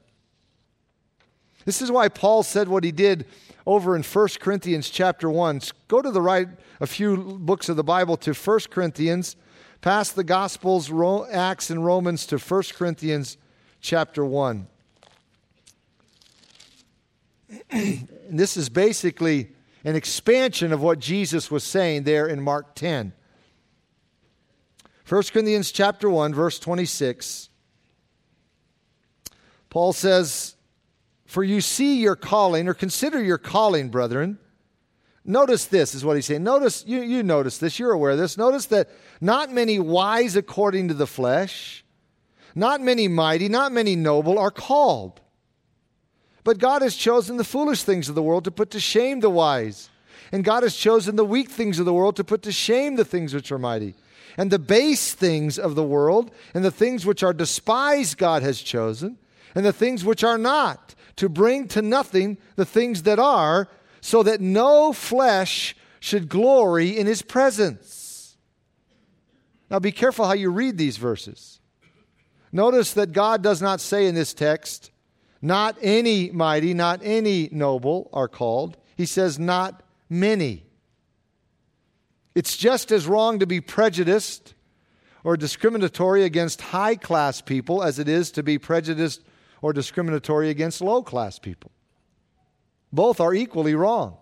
This 1.64 1.80
is 1.80 1.90
why 1.90 2.08
Paul 2.08 2.42
said 2.42 2.68
what 2.68 2.84
he 2.84 2.92
did 2.92 3.26
over 3.66 3.96
in 3.96 4.02
1 4.02 4.28
Corinthians 4.40 4.90
chapter 4.90 5.30
1. 5.30 5.60
Go 5.88 6.02
to 6.02 6.10
the 6.10 6.20
right 6.20 6.48
a 6.80 6.86
few 6.86 7.16
books 7.16 7.68
of 7.68 7.76
the 7.76 7.84
Bible 7.84 8.16
to 8.18 8.34
1 8.34 8.60
Corinthians, 8.70 9.36
past 9.80 10.16
the 10.16 10.24
Gospels, 10.24 10.92
Acts, 11.30 11.70
and 11.70 11.84
Romans 11.84 12.26
to 12.26 12.38
1 12.38 12.62
Corinthians 12.74 13.38
chapter 13.80 14.24
1. 14.24 14.66
this 18.30 18.56
is 18.56 18.68
basically 18.68 19.50
an 19.84 19.96
expansion 19.96 20.72
of 20.72 20.82
what 20.82 20.98
Jesus 20.98 21.50
was 21.50 21.64
saying 21.64 22.04
there 22.04 22.26
in 22.26 22.40
Mark 22.40 22.74
10. 22.74 23.12
1 25.08 25.22
Corinthians 25.32 25.70
chapter 25.70 26.08
1 26.08 26.34
verse 26.34 26.58
26 26.58 27.50
Paul 29.70 29.92
says 29.92 30.56
for 31.26 31.42
you 31.42 31.60
see 31.60 32.00
your 32.00 32.16
calling 32.16 32.68
or 32.68 32.74
consider 32.74 33.20
your 33.20 33.38
calling 33.38 33.88
brethren. 33.88 34.38
Notice 35.24 35.64
this 35.64 35.94
is 35.94 36.04
what 36.04 36.14
he's 36.14 36.26
saying. 36.26 36.44
Notice 36.44 36.84
you, 36.86 37.00
you 37.00 37.22
notice 37.24 37.58
this. 37.58 37.78
You're 37.78 37.92
aware 37.92 38.12
of 38.12 38.18
this. 38.18 38.38
Notice 38.38 38.66
that 38.66 38.90
not 39.20 39.50
many 39.50 39.80
wise 39.80 40.36
according 40.36 40.88
to 40.88 40.94
the 40.94 41.06
flesh 41.06 41.84
not 42.54 42.80
many 42.80 43.08
mighty 43.08 43.48
not 43.48 43.72
many 43.72 43.96
noble 43.96 44.38
are 44.38 44.50
called. 44.50 45.20
But 46.44 46.58
God 46.58 46.82
has 46.82 46.94
chosen 46.94 47.36
the 47.36 47.44
foolish 47.44 47.82
things 47.82 48.08
of 48.08 48.14
the 48.14 48.22
world 48.22 48.44
to 48.44 48.50
put 48.50 48.70
to 48.72 48.80
shame 48.80 49.20
the 49.20 49.30
wise. 49.30 49.88
And 50.30 50.44
God 50.44 50.62
has 50.62 50.76
chosen 50.76 51.16
the 51.16 51.24
weak 51.24 51.48
things 51.48 51.78
of 51.78 51.86
the 51.86 51.92
world 51.92 52.16
to 52.16 52.24
put 52.24 52.42
to 52.42 52.52
shame 52.52 52.96
the 52.96 53.04
things 53.04 53.32
which 53.32 53.50
are 53.50 53.58
mighty. 53.58 53.94
And 54.36 54.50
the 54.50 54.58
base 54.58 55.14
things 55.14 55.58
of 55.58 55.74
the 55.74 55.84
world 55.84 56.30
and 56.54 56.64
the 56.64 56.70
things 56.70 57.06
which 57.06 57.22
are 57.22 57.32
despised, 57.32 58.18
God 58.18 58.42
has 58.42 58.60
chosen, 58.60 59.18
and 59.54 59.64
the 59.64 59.72
things 59.72 60.04
which 60.04 60.24
are 60.24 60.38
not, 60.38 60.94
to 61.16 61.28
bring 61.28 61.68
to 61.68 61.82
nothing 61.82 62.38
the 62.56 62.64
things 62.64 63.04
that 63.04 63.20
are, 63.20 63.68
so 64.00 64.22
that 64.24 64.40
no 64.40 64.92
flesh 64.92 65.76
should 66.00 66.28
glory 66.28 66.98
in 66.98 67.06
his 67.06 67.22
presence. 67.22 68.36
Now 69.70 69.78
be 69.78 69.92
careful 69.92 70.26
how 70.26 70.34
you 70.34 70.50
read 70.50 70.76
these 70.76 70.96
verses. 70.96 71.60
Notice 72.52 72.92
that 72.94 73.12
God 73.12 73.42
does 73.42 73.62
not 73.62 73.80
say 73.80 74.06
in 74.06 74.14
this 74.14 74.34
text, 74.34 74.90
not 75.40 75.76
any 75.80 76.30
mighty, 76.30 76.74
not 76.74 77.00
any 77.02 77.48
noble 77.52 78.10
are 78.12 78.28
called. 78.28 78.76
He 78.96 79.06
says, 79.06 79.38
not 79.38 79.82
many. 80.10 80.63
It's 82.34 82.56
just 82.56 82.90
as 82.90 83.06
wrong 83.06 83.38
to 83.38 83.46
be 83.46 83.60
prejudiced 83.60 84.54
or 85.22 85.36
discriminatory 85.36 86.24
against 86.24 86.60
high 86.60 86.96
class 86.96 87.40
people 87.40 87.82
as 87.82 87.98
it 87.98 88.08
is 88.08 88.30
to 88.32 88.42
be 88.42 88.58
prejudiced 88.58 89.22
or 89.62 89.72
discriminatory 89.72 90.50
against 90.50 90.80
low 90.80 91.02
class 91.02 91.38
people. 91.38 91.70
Both 92.92 93.20
are 93.20 93.34
equally 93.34 93.74
wrong. 93.74 94.18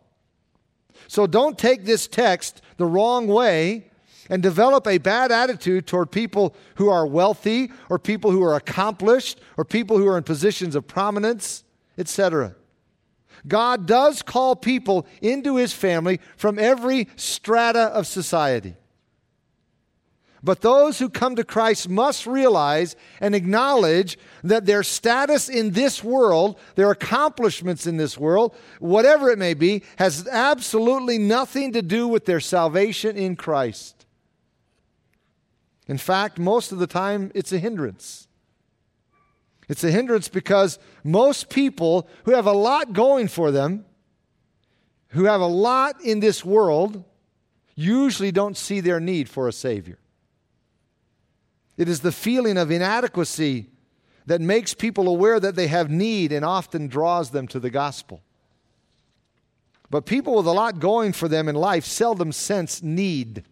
So 1.09 1.27
don't 1.27 1.59
take 1.59 1.85
this 1.85 2.07
text 2.07 2.63
the 2.77 2.87
wrong 2.87 3.27
way 3.27 3.91
and 4.31 4.43
develop 4.43 4.87
a 4.87 4.99
bad 4.99 5.33
attitude 5.33 5.87
toward 5.87 6.11
people 6.11 6.55
who 6.77 6.89
are 6.89 7.07
wealthy 7.07 7.73
or 7.91 7.99
people 7.99 8.31
who 8.31 8.43
are 8.43 8.55
accomplished 8.55 9.41
or 9.57 9.65
people 9.65 9.99
who 9.99 10.07
are 10.07 10.17
in 10.17 10.23
positions 10.23 10.75
of 10.75 10.87
prominence, 10.87 11.65
etc. 11.99 12.55
God 13.47 13.87
does 13.87 14.23
call 14.23 14.57
people 14.57 15.07
into 15.21 15.57
his 15.57 15.73
family 15.73 16.21
from 16.37 16.59
every 16.59 17.09
strata 17.17 17.85
of 17.85 18.07
society. 18.07 18.77
But 20.45 20.61
those 20.61 20.99
who 20.99 21.09
come 21.09 21.37
to 21.37 21.45
Christ 21.45 21.89
must 21.89 22.27
realize 22.27 22.97
and 23.21 23.35
acknowledge 23.35 24.19
that 24.43 24.67
their 24.67 24.83
status 24.83 25.49
in 25.49 25.71
this 25.71 26.03
world, 26.03 26.59
their 26.75 26.91
accomplishments 26.91 27.87
in 27.87 27.97
this 27.97 28.19
world, 28.19 28.55
whatever 28.81 29.31
it 29.31 29.39
may 29.39 29.55
be, 29.55 29.85
has 29.97 30.27
absolutely 30.27 31.17
nothing 31.17 31.73
to 31.73 31.83
do 31.83 32.09
with 32.09 32.25
their 32.25 32.41
salvation 32.41 33.17
in 33.17 33.37
Christ. 33.37 34.05
In 35.87 35.99
fact, 35.99 36.41
most 36.41 36.73
of 36.73 36.79
the 36.79 36.89
time, 36.89 37.31
it's 37.37 37.53
a 37.53 37.59
hindrance. 37.59 38.27
It's 39.73 39.85
a 39.85 39.91
hindrance 39.91 40.29
because 40.29 40.79
most 41.03 41.49
people 41.49 42.07
who 42.25 42.33
have 42.33 42.45
a 42.45 42.53
lot 42.53 42.93
going 42.93 43.27
for 43.27 43.51
them, 43.51 43.87
who 45.09 45.25
have 45.25 45.41
a 45.41 45.47
lot 45.47 45.99
in 46.05 46.21
this 46.21 46.45
world, 46.45 47.03
usually 47.75 48.31
don't 48.31 48.55
see 48.55 48.81
their 48.81 49.01
need 49.01 49.31
for 49.31 49.49
a 49.49 49.53
Savior. 49.53 49.99
It 51.79 51.89
is 51.89 52.01
the 52.01 52.13
feeling 52.13 52.59
of 52.59 52.71
inadequacy 52.71 53.71
that 54.27 54.43
makes 54.43 54.75
people 54.75 55.09
aware 55.09 55.41
that 55.41 55.55
they 55.55 55.69
have 55.69 55.89
need 55.89 56.33
and 56.33 56.45
often 56.45 56.87
draws 56.87 57.31
them 57.31 57.49
to 57.49 57.59
the 57.59 57.71
gospel. 57.71 58.21
But 59.89 60.05
people 60.05 60.37
with 60.37 60.47
a 60.47 60.53
lot 60.53 60.81
going 60.81 61.15
for 61.15 61.29
them 61.29 61.49
in 61.49 61.55
life 61.55 61.87
seldom 61.87 62.31
sense 62.31 62.83
need. 62.83 63.45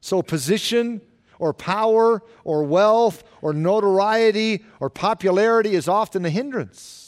So, 0.00 0.22
position 0.22 1.00
or 1.38 1.52
power 1.52 2.22
or 2.44 2.64
wealth 2.64 3.24
or 3.42 3.52
notoriety 3.52 4.64
or 4.80 4.90
popularity 4.90 5.74
is 5.74 5.88
often 5.88 6.24
a 6.24 6.30
hindrance. 6.30 7.06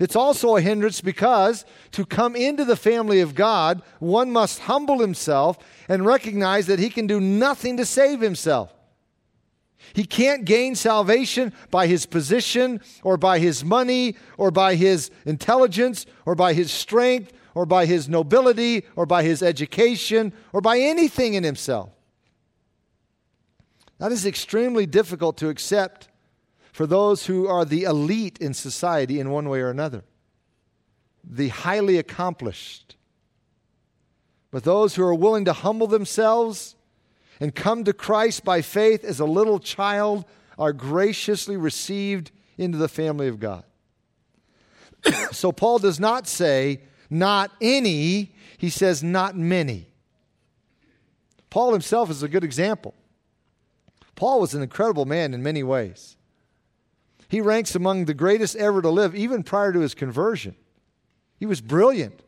It's 0.00 0.16
also 0.16 0.56
a 0.56 0.60
hindrance 0.60 1.00
because 1.00 1.64
to 1.92 2.04
come 2.04 2.34
into 2.34 2.64
the 2.64 2.76
family 2.76 3.20
of 3.20 3.34
God, 3.34 3.82
one 4.00 4.30
must 4.30 4.60
humble 4.60 4.98
himself 4.98 5.58
and 5.88 6.04
recognize 6.04 6.66
that 6.66 6.80
he 6.80 6.90
can 6.90 7.06
do 7.06 7.20
nothing 7.20 7.76
to 7.76 7.86
save 7.86 8.20
himself. 8.20 8.72
He 9.92 10.04
can't 10.04 10.44
gain 10.44 10.74
salvation 10.74 11.52
by 11.70 11.86
his 11.86 12.06
position 12.06 12.80
or 13.02 13.16
by 13.16 13.38
his 13.38 13.64
money 13.64 14.16
or 14.38 14.50
by 14.50 14.74
his 14.74 15.10
intelligence 15.26 16.06
or 16.24 16.34
by 16.34 16.54
his 16.54 16.72
strength 16.72 17.32
or 17.54 17.66
by 17.66 17.86
his 17.86 18.08
nobility 18.08 18.84
or 18.96 19.06
by 19.06 19.22
his 19.22 19.42
education 19.42 20.32
or 20.52 20.60
by 20.60 20.78
anything 20.78 21.34
in 21.34 21.44
himself. 21.44 21.93
That 24.04 24.12
is 24.12 24.26
extremely 24.26 24.84
difficult 24.84 25.38
to 25.38 25.48
accept 25.48 26.08
for 26.72 26.86
those 26.86 27.24
who 27.24 27.48
are 27.48 27.64
the 27.64 27.84
elite 27.84 28.36
in 28.36 28.52
society 28.52 29.18
in 29.18 29.30
one 29.30 29.48
way 29.48 29.62
or 29.62 29.70
another, 29.70 30.04
the 31.26 31.48
highly 31.48 31.96
accomplished. 31.96 32.96
But 34.50 34.62
those 34.62 34.94
who 34.94 35.02
are 35.04 35.14
willing 35.14 35.46
to 35.46 35.54
humble 35.54 35.86
themselves 35.86 36.76
and 37.40 37.54
come 37.54 37.82
to 37.84 37.94
Christ 37.94 38.44
by 38.44 38.60
faith 38.60 39.04
as 39.04 39.20
a 39.20 39.24
little 39.24 39.58
child 39.58 40.26
are 40.58 40.74
graciously 40.74 41.56
received 41.56 42.30
into 42.58 42.76
the 42.76 42.88
family 42.88 43.28
of 43.28 43.40
God. 43.40 43.64
so 45.32 45.50
Paul 45.50 45.78
does 45.78 45.98
not 45.98 46.28
say, 46.28 46.82
not 47.08 47.52
any, 47.58 48.34
he 48.58 48.68
says, 48.68 49.02
not 49.02 49.34
many. 49.34 49.86
Paul 51.48 51.72
himself 51.72 52.10
is 52.10 52.22
a 52.22 52.28
good 52.28 52.44
example. 52.44 52.92
Paul 54.16 54.40
was 54.40 54.54
an 54.54 54.62
incredible 54.62 55.04
man 55.04 55.34
in 55.34 55.42
many 55.42 55.62
ways. 55.62 56.16
He 57.28 57.40
ranks 57.40 57.74
among 57.74 58.04
the 58.04 58.14
greatest 58.14 58.56
ever 58.56 58.80
to 58.82 58.90
live, 58.90 59.14
even 59.14 59.42
prior 59.42 59.72
to 59.72 59.80
his 59.80 59.94
conversion. 59.94 60.54
He 61.38 61.46
was 61.46 61.60
brilliant 61.60 62.22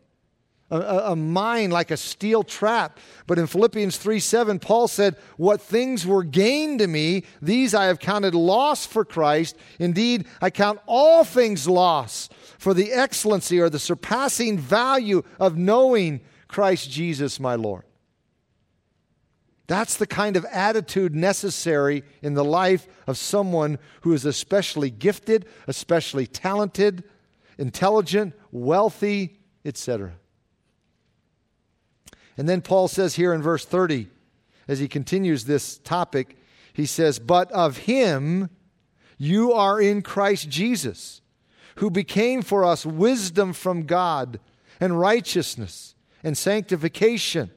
a, 0.70 1.12
a, 1.12 1.16
mind 1.16 1.72
like 1.72 1.90
a 1.90 1.96
steel 1.96 2.42
trap. 2.42 2.98
But 3.26 3.38
in 3.38 3.46
Philippians 3.46 3.96
3 3.96 4.18
7, 4.18 4.58
Paul 4.58 4.88
said, 4.88 5.16
What 5.36 5.60
things 5.60 6.06
were 6.06 6.24
gained 6.24 6.80
to 6.80 6.86
me, 6.86 7.24
these 7.40 7.74
I 7.74 7.86
have 7.86 7.98
counted 7.98 8.34
loss 8.34 8.84
for 8.86 9.04
Christ. 9.04 9.56
Indeed, 9.78 10.26
I 10.40 10.50
count 10.50 10.80
all 10.86 11.24
things 11.24 11.68
loss 11.68 12.28
for 12.58 12.74
the 12.74 12.92
excellency 12.92 13.60
or 13.60 13.70
the 13.70 13.78
surpassing 13.78 14.58
value 14.58 15.22
of 15.38 15.56
knowing 15.56 16.20
Christ 16.48 16.90
Jesus 16.90 17.38
my 17.38 17.54
Lord. 17.54 17.84
That's 19.66 19.96
the 19.96 20.06
kind 20.06 20.36
of 20.36 20.44
attitude 20.46 21.14
necessary 21.14 22.04
in 22.22 22.34
the 22.34 22.44
life 22.44 22.86
of 23.06 23.18
someone 23.18 23.78
who 24.02 24.12
is 24.12 24.24
especially 24.24 24.90
gifted, 24.90 25.46
especially 25.66 26.26
talented, 26.26 27.02
intelligent, 27.58 28.34
wealthy, 28.52 29.40
etc. 29.64 30.12
And 32.36 32.48
then 32.48 32.60
Paul 32.60 32.86
says 32.88 33.16
here 33.16 33.32
in 33.32 33.42
verse 33.42 33.64
30, 33.64 34.08
as 34.68 34.78
he 34.78 34.88
continues 34.88 35.44
this 35.44 35.78
topic, 35.78 36.36
he 36.72 36.86
says, 36.86 37.18
But 37.18 37.50
of 37.52 37.78
him 37.78 38.50
you 39.18 39.52
are 39.52 39.80
in 39.80 40.02
Christ 40.02 40.48
Jesus, 40.48 41.22
who 41.76 41.90
became 41.90 42.42
for 42.42 42.64
us 42.64 42.86
wisdom 42.86 43.52
from 43.52 43.84
God, 43.84 44.38
and 44.78 44.98
righteousness, 44.98 45.94
and 46.22 46.36
sanctification, 46.36 47.50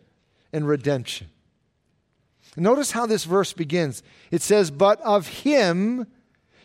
and 0.53 0.67
redemption. 0.67 1.27
Notice 2.57 2.91
how 2.91 3.05
this 3.05 3.25
verse 3.25 3.53
begins. 3.53 4.03
It 4.31 4.41
says, 4.41 4.71
But 4.71 4.99
of 5.01 5.27
him 5.27 6.07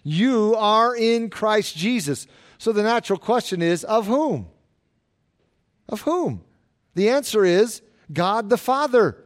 you 0.03 0.55
are 0.57 0.95
in 0.95 1.31
Christ 1.31 1.77
Jesus. 1.77 2.27
So 2.59 2.73
the 2.73 2.83
natural 2.83 3.19
question 3.19 3.63
is, 3.63 3.85
Of 3.85 4.07
whom? 4.07 4.49
Of 5.89 6.03
whom? 6.03 6.43
The 6.95 7.09
answer 7.09 7.45
is 7.45 7.83
God 8.13 8.51
the 8.51 8.57
Father. 8.57 9.24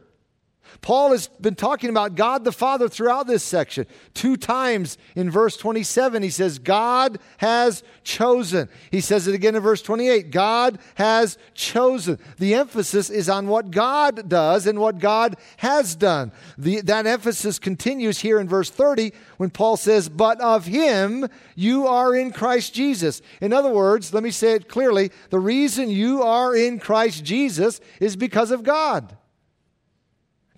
Paul 0.81 1.11
has 1.11 1.27
been 1.27 1.55
talking 1.55 1.89
about 1.89 2.15
God 2.15 2.43
the 2.43 2.51
Father 2.51 2.87
throughout 2.87 3.27
this 3.27 3.43
section. 3.43 3.85
Two 4.13 4.37
times 4.37 4.97
in 5.15 5.29
verse 5.29 5.57
27, 5.57 6.23
he 6.23 6.29
says, 6.29 6.59
God 6.59 7.19
has 7.37 7.83
chosen. 8.03 8.69
He 8.91 9.01
says 9.01 9.27
it 9.27 9.35
again 9.35 9.55
in 9.55 9.61
verse 9.61 9.81
28 9.81 10.31
God 10.31 10.79
has 10.95 11.37
chosen. 11.53 12.17
The 12.37 12.55
emphasis 12.55 13.09
is 13.09 13.29
on 13.29 13.47
what 13.47 13.71
God 13.71 14.29
does 14.29 14.67
and 14.67 14.79
what 14.79 14.99
God 14.99 15.35
has 15.57 15.95
done. 15.95 16.31
The, 16.57 16.81
that 16.81 17.05
emphasis 17.05 17.59
continues 17.59 18.19
here 18.19 18.39
in 18.39 18.47
verse 18.47 18.69
30 18.69 19.11
when 19.37 19.49
Paul 19.49 19.77
says, 19.77 20.09
But 20.09 20.39
of 20.41 20.65
him 20.65 21.27
you 21.55 21.87
are 21.87 22.15
in 22.15 22.31
Christ 22.31 22.73
Jesus. 22.73 23.21
In 23.41 23.53
other 23.53 23.71
words, 23.71 24.13
let 24.13 24.23
me 24.23 24.31
say 24.31 24.53
it 24.53 24.69
clearly 24.69 25.11
the 25.29 25.39
reason 25.39 25.89
you 25.89 26.23
are 26.23 26.55
in 26.55 26.79
Christ 26.79 27.23
Jesus 27.23 27.81
is 27.99 28.15
because 28.15 28.51
of 28.51 28.63
God. 28.63 29.15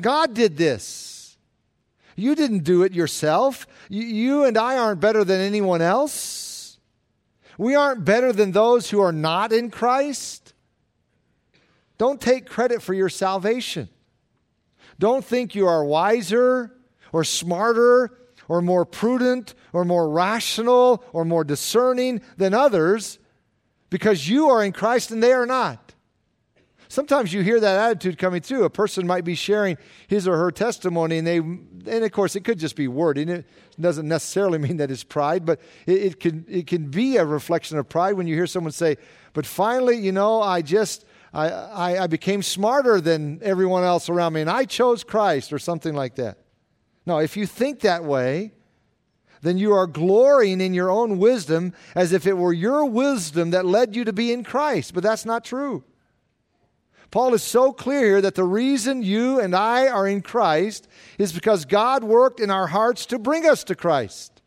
God 0.01 0.33
did 0.33 0.57
this. 0.57 1.37
You 2.15 2.35
didn't 2.35 2.63
do 2.63 2.83
it 2.83 2.93
yourself. 2.93 3.65
You 3.89 4.45
and 4.45 4.57
I 4.57 4.77
aren't 4.77 4.99
better 4.99 5.23
than 5.23 5.39
anyone 5.41 5.81
else. 5.81 6.77
We 7.57 7.75
aren't 7.75 8.05
better 8.05 8.33
than 8.33 8.51
those 8.51 8.89
who 8.89 9.01
are 9.01 9.11
not 9.11 9.53
in 9.53 9.69
Christ. 9.69 10.53
Don't 11.97 12.19
take 12.19 12.47
credit 12.47 12.81
for 12.81 12.93
your 12.93 13.09
salvation. 13.09 13.89
Don't 14.97 15.23
think 15.23 15.55
you 15.55 15.67
are 15.67 15.83
wiser 15.83 16.75
or 17.11 17.23
smarter 17.23 18.17
or 18.47 18.61
more 18.61 18.85
prudent 18.85 19.53
or 19.73 19.85
more 19.85 20.09
rational 20.09 21.03
or 21.13 21.25
more 21.25 21.43
discerning 21.43 22.21
than 22.37 22.53
others 22.53 23.19
because 23.89 24.27
you 24.27 24.49
are 24.49 24.63
in 24.63 24.71
Christ 24.71 25.11
and 25.11 25.21
they 25.21 25.33
are 25.33 25.45
not. 25.45 25.90
Sometimes 26.91 27.31
you 27.31 27.41
hear 27.41 27.57
that 27.57 27.89
attitude 27.89 28.17
coming 28.17 28.41
through. 28.41 28.65
A 28.65 28.69
person 28.69 29.07
might 29.07 29.23
be 29.23 29.33
sharing 29.33 29.77
his 30.07 30.27
or 30.27 30.35
her 30.35 30.51
testimony, 30.51 31.19
and 31.19 31.25
they, 31.25 31.37
and 31.37 32.03
of 32.03 32.11
course, 32.11 32.35
it 32.35 32.43
could 32.43 32.59
just 32.59 32.75
be 32.75 32.89
wording. 32.89 33.29
It 33.29 33.45
doesn't 33.79 34.09
necessarily 34.09 34.57
mean 34.57 34.75
that 34.75 34.91
it's 34.91 35.05
pride, 35.05 35.45
but 35.45 35.61
it, 35.85 35.93
it 35.93 36.19
can 36.19 36.45
it 36.49 36.67
can 36.67 36.89
be 36.89 37.15
a 37.15 37.23
reflection 37.23 37.77
of 37.77 37.87
pride 37.87 38.15
when 38.15 38.27
you 38.27 38.35
hear 38.35 38.45
someone 38.45 38.73
say, 38.73 38.97
"But 39.31 39.45
finally, 39.45 39.97
you 39.97 40.11
know, 40.11 40.41
I 40.41 40.61
just." 40.61 41.05
I, 41.33 41.47
I, 41.47 42.03
I 42.03 42.07
became 42.07 42.43
smarter 42.43 42.99
than 42.99 43.39
everyone 43.41 43.85
else 43.85 44.09
around 44.09 44.33
me, 44.33 44.41
and 44.41 44.49
I 44.49 44.65
chose 44.65 45.05
Christ, 45.05 45.53
or 45.53 45.59
something 45.59 45.95
like 45.95 46.15
that. 46.15 46.39
No, 47.05 47.19
if 47.19 47.37
you 47.37 47.45
think 47.45 47.79
that 47.79 48.03
way, 48.03 48.51
then 49.41 49.57
you 49.57 49.71
are 49.71 49.87
glorying 49.87 50.59
in 50.59 50.73
your 50.73 50.89
own 50.89 51.19
wisdom 51.19 51.71
as 51.95 52.11
if 52.11 52.27
it 52.27 52.33
were 52.33 52.51
your 52.51 52.83
wisdom 52.83 53.51
that 53.51 53.65
led 53.65 53.95
you 53.95 54.03
to 54.03 54.11
be 54.11 54.33
in 54.33 54.43
Christ. 54.43 54.93
But 54.93 55.03
that's 55.03 55.23
not 55.23 55.45
true. 55.45 55.85
Paul 57.11 57.33
is 57.33 57.43
so 57.43 57.73
clear 57.73 58.05
here 58.05 58.21
that 58.21 58.35
the 58.35 58.45
reason 58.45 59.03
you 59.03 59.39
and 59.39 59.53
I 59.53 59.89
are 59.89 60.07
in 60.07 60.21
Christ 60.21 60.87
is 61.17 61.33
because 61.33 61.65
God 61.65 62.05
worked 62.05 62.39
in 62.39 62.49
our 62.49 62.67
hearts 62.67 63.05
to 63.07 63.19
bring 63.19 63.45
us 63.45 63.65
to 63.65 63.75
Christ. 63.75 64.41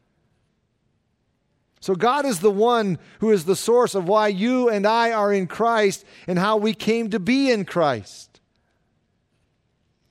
So, 1.81 1.95
God 1.95 2.25
is 2.25 2.41
the 2.41 2.51
one 2.51 2.99
who 3.21 3.31
is 3.31 3.45
the 3.45 3.55
source 3.55 3.95
of 3.95 4.09
why 4.09 4.29
you 4.29 4.71
and 4.71 4.87
I 4.87 5.13
are 5.13 5.31
in 5.31 5.47
Christ 5.47 6.07
and 6.27 6.39
how 6.39 6.57
we 6.57 6.73
came 6.73 7.11
to 7.11 7.21
be 7.21 7.51
in 7.51 7.67
Christ. 7.67 8.41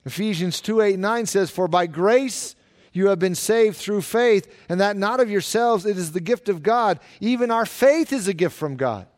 Ephesians 0.04 0.60
2 0.60 0.80
8 0.80 0.98
9 1.00 1.26
says, 1.26 1.50
For 1.50 1.66
by 1.66 1.88
grace 1.88 2.54
you 2.92 3.08
have 3.08 3.18
been 3.18 3.34
saved 3.34 3.76
through 3.76 4.02
faith, 4.02 4.46
and 4.68 4.80
that 4.80 4.96
not 4.96 5.18
of 5.18 5.28
yourselves, 5.28 5.84
it 5.84 5.98
is 5.98 6.12
the 6.12 6.20
gift 6.20 6.48
of 6.48 6.62
God. 6.62 7.00
Even 7.18 7.50
our 7.50 7.66
faith 7.66 8.12
is 8.12 8.28
a 8.28 8.34
gift 8.34 8.54
from 8.54 8.76
God. 8.76 9.08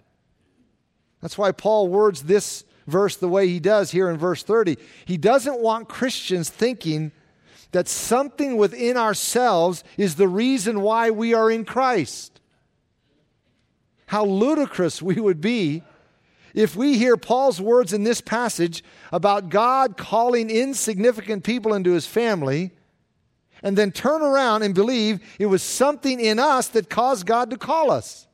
That's 1.20 1.36
why 1.36 1.52
Paul 1.52 1.88
words 1.88 2.22
this 2.22 2.64
verse 2.86 3.16
the 3.16 3.28
way 3.28 3.48
he 3.48 3.60
does 3.60 3.90
here 3.90 4.08
in 4.10 4.16
verse 4.16 4.42
30. 4.42 4.76
He 5.04 5.16
doesn't 5.16 5.60
want 5.60 5.88
Christians 5.88 6.48
thinking 6.48 7.12
that 7.72 7.88
something 7.88 8.56
within 8.56 8.96
ourselves 8.96 9.84
is 9.96 10.14
the 10.14 10.28
reason 10.28 10.80
why 10.80 11.10
we 11.10 11.34
are 11.34 11.50
in 11.50 11.64
Christ. 11.64 12.40
How 14.06 14.24
ludicrous 14.24 15.02
we 15.02 15.16
would 15.20 15.40
be 15.40 15.82
if 16.54 16.74
we 16.74 16.96
hear 16.96 17.18
Paul's 17.18 17.60
words 17.60 17.92
in 17.92 18.02
this 18.02 18.22
passage 18.22 18.82
about 19.12 19.50
God 19.50 19.96
calling 19.98 20.48
insignificant 20.48 21.44
people 21.44 21.74
into 21.74 21.92
his 21.92 22.06
family, 22.06 22.70
and 23.62 23.76
then 23.76 23.92
turn 23.92 24.22
around 24.22 24.62
and 24.62 24.74
believe 24.74 25.20
it 25.38 25.46
was 25.46 25.62
something 25.62 26.18
in 26.20 26.38
us 26.38 26.68
that 26.68 26.88
caused 26.88 27.26
God 27.26 27.50
to 27.50 27.58
call 27.58 27.90
us. 27.90 28.26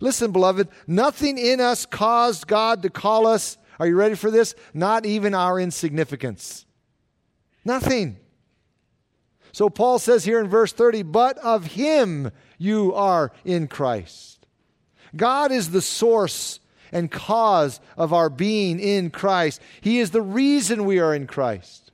Listen, 0.00 0.32
beloved, 0.32 0.68
nothing 0.86 1.38
in 1.38 1.60
us 1.60 1.86
caused 1.86 2.46
God 2.46 2.82
to 2.82 2.90
call 2.90 3.26
us. 3.26 3.58
Are 3.80 3.86
you 3.86 3.96
ready 3.96 4.14
for 4.14 4.30
this? 4.30 4.54
Not 4.74 5.06
even 5.06 5.34
our 5.34 5.58
insignificance. 5.58 6.66
Nothing. 7.64 8.18
So 9.52 9.70
Paul 9.70 9.98
says 9.98 10.22
here 10.22 10.38
in 10.38 10.48
verse 10.48 10.72
30, 10.72 11.02
but 11.04 11.38
of 11.38 11.64
him 11.64 12.30
you 12.58 12.92
are 12.94 13.32
in 13.42 13.68
Christ. 13.68 14.46
God 15.16 15.50
is 15.50 15.70
the 15.70 15.80
source 15.80 16.60
and 16.92 17.10
cause 17.10 17.80
of 17.96 18.12
our 18.12 18.28
being 18.28 18.78
in 18.78 19.10
Christ. 19.10 19.62
He 19.80 19.98
is 19.98 20.10
the 20.10 20.22
reason 20.22 20.84
we 20.84 20.98
are 20.98 21.14
in 21.14 21.26
Christ. 21.26 21.90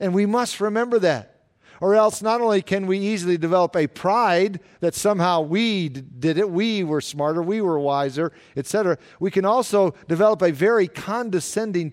And 0.00 0.12
we 0.12 0.26
must 0.26 0.60
remember 0.60 0.98
that. 0.98 1.35
Or 1.80 1.94
else, 1.94 2.22
not 2.22 2.40
only 2.40 2.62
can 2.62 2.86
we 2.86 2.98
easily 2.98 3.36
develop 3.36 3.76
a 3.76 3.86
pride 3.86 4.60
that 4.80 4.94
somehow 4.94 5.42
we 5.42 5.88
did 5.88 6.38
it, 6.38 6.50
we 6.50 6.84
were 6.84 7.00
smarter, 7.00 7.42
we 7.42 7.60
were 7.60 7.78
wiser, 7.78 8.32
etc., 8.56 8.98
we 9.20 9.30
can 9.30 9.44
also 9.44 9.94
develop 10.08 10.42
a 10.42 10.52
very 10.52 10.88
condescending 10.88 11.92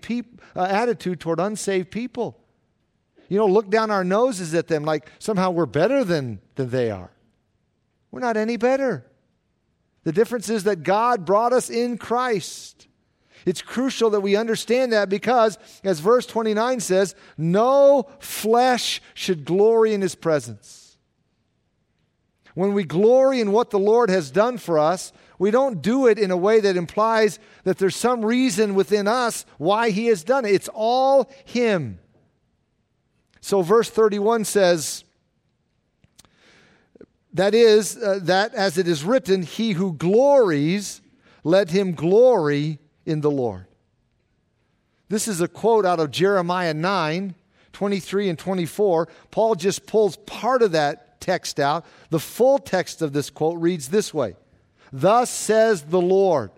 uh, 0.56 0.62
attitude 0.62 1.20
toward 1.20 1.40
unsaved 1.40 1.90
people. 1.90 2.40
You 3.28 3.38
know, 3.38 3.46
look 3.46 3.70
down 3.70 3.90
our 3.90 4.04
noses 4.04 4.54
at 4.54 4.68
them 4.68 4.84
like 4.84 5.08
somehow 5.18 5.50
we're 5.50 5.66
better 5.66 6.04
than, 6.04 6.40
than 6.54 6.70
they 6.70 6.90
are. 6.90 7.10
We're 8.10 8.20
not 8.20 8.36
any 8.36 8.56
better. 8.56 9.06
The 10.04 10.12
difference 10.12 10.48
is 10.48 10.64
that 10.64 10.82
God 10.82 11.24
brought 11.24 11.52
us 11.52 11.70
in 11.70 11.98
Christ. 11.98 12.86
It's 13.44 13.62
crucial 13.62 14.10
that 14.10 14.20
we 14.20 14.36
understand 14.36 14.92
that 14.92 15.08
because, 15.08 15.58
as 15.82 16.00
verse 16.00 16.26
29 16.26 16.80
says, 16.80 17.14
no 17.36 18.08
flesh 18.18 19.02
should 19.12 19.44
glory 19.44 19.92
in 19.92 20.00
his 20.00 20.14
presence. 20.14 20.96
When 22.54 22.72
we 22.72 22.84
glory 22.84 23.40
in 23.40 23.52
what 23.52 23.70
the 23.70 23.78
Lord 23.78 24.10
has 24.10 24.30
done 24.30 24.58
for 24.58 24.78
us, 24.78 25.12
we 25.38 25.50
don't 25.50 25.82
do 25.82 26.06
it 26.06 26.18
in 26.18 26.30
a 26.30 26.36
way 26.36 26.60
that 26.60 26.76
implies 26.76 27.38
that 27.64 27.78
there's 27.78 27.96
some 27.96 28.24
reason 28.24 28.74
within 28.74 29.08
us 29.08 29.44
why 29.58 29.90
he 29.90 30.06
has 30.06 30.22
done 30.22 30.44
it. 30.44 30.54
It's 30.54 30.70
all 30.72 31.30
him. 31.44 31.98
So, 33.40 33.60
verse 33.60 33.90
31 33.90 34.44
says, 34.44 35.04
that 37.34 37.52
is, 37.52 37.96
uh, 37.96 38.20
that 38.22 38.54
as 38.54 38.78
it 38.78 38.86
is 38.86 39.04
written, 39.04 39.42
he 39.42 39.72
who 39.72 39.92
glories, 39.92 41.02
let 41.42 41.70
him 41.70 41.92
glory 41.92 42.78
in 43.06 43.20
the 43.20 43.30
Lord. 43.30 43.66
This 45.08 45.28
is 45.28 45.40
a 45.40 45.48
quote 45.48 45.84
out 45.84 46.00
of 46.00 46.10
Jeremiah 46.10 46.74
9 46.74 47.34
23 47.72 48.28
and 48.28 48.38
24. 48.38 49.08
Paul 49.30 49.54
just 49.56 49.86
pulls 49.86 50.16
part 50.16 50.62
of 50.62 50.72
that 50.72 51.20
text 51.20 51.58
out. 51.58 51.84
The 52.10 52.20
full 52.20 52.58
text 52.58 53.02
of 53.02 53.12
this 53.12 53.30
quote 53.30 53.60
reads 53.60 53.88
this 53.88 54.14
way 54.14 54.36
Thus 54.92 55.30
says 55.30 55.82
the 55.82 56.00
Lord. 56.00 56.50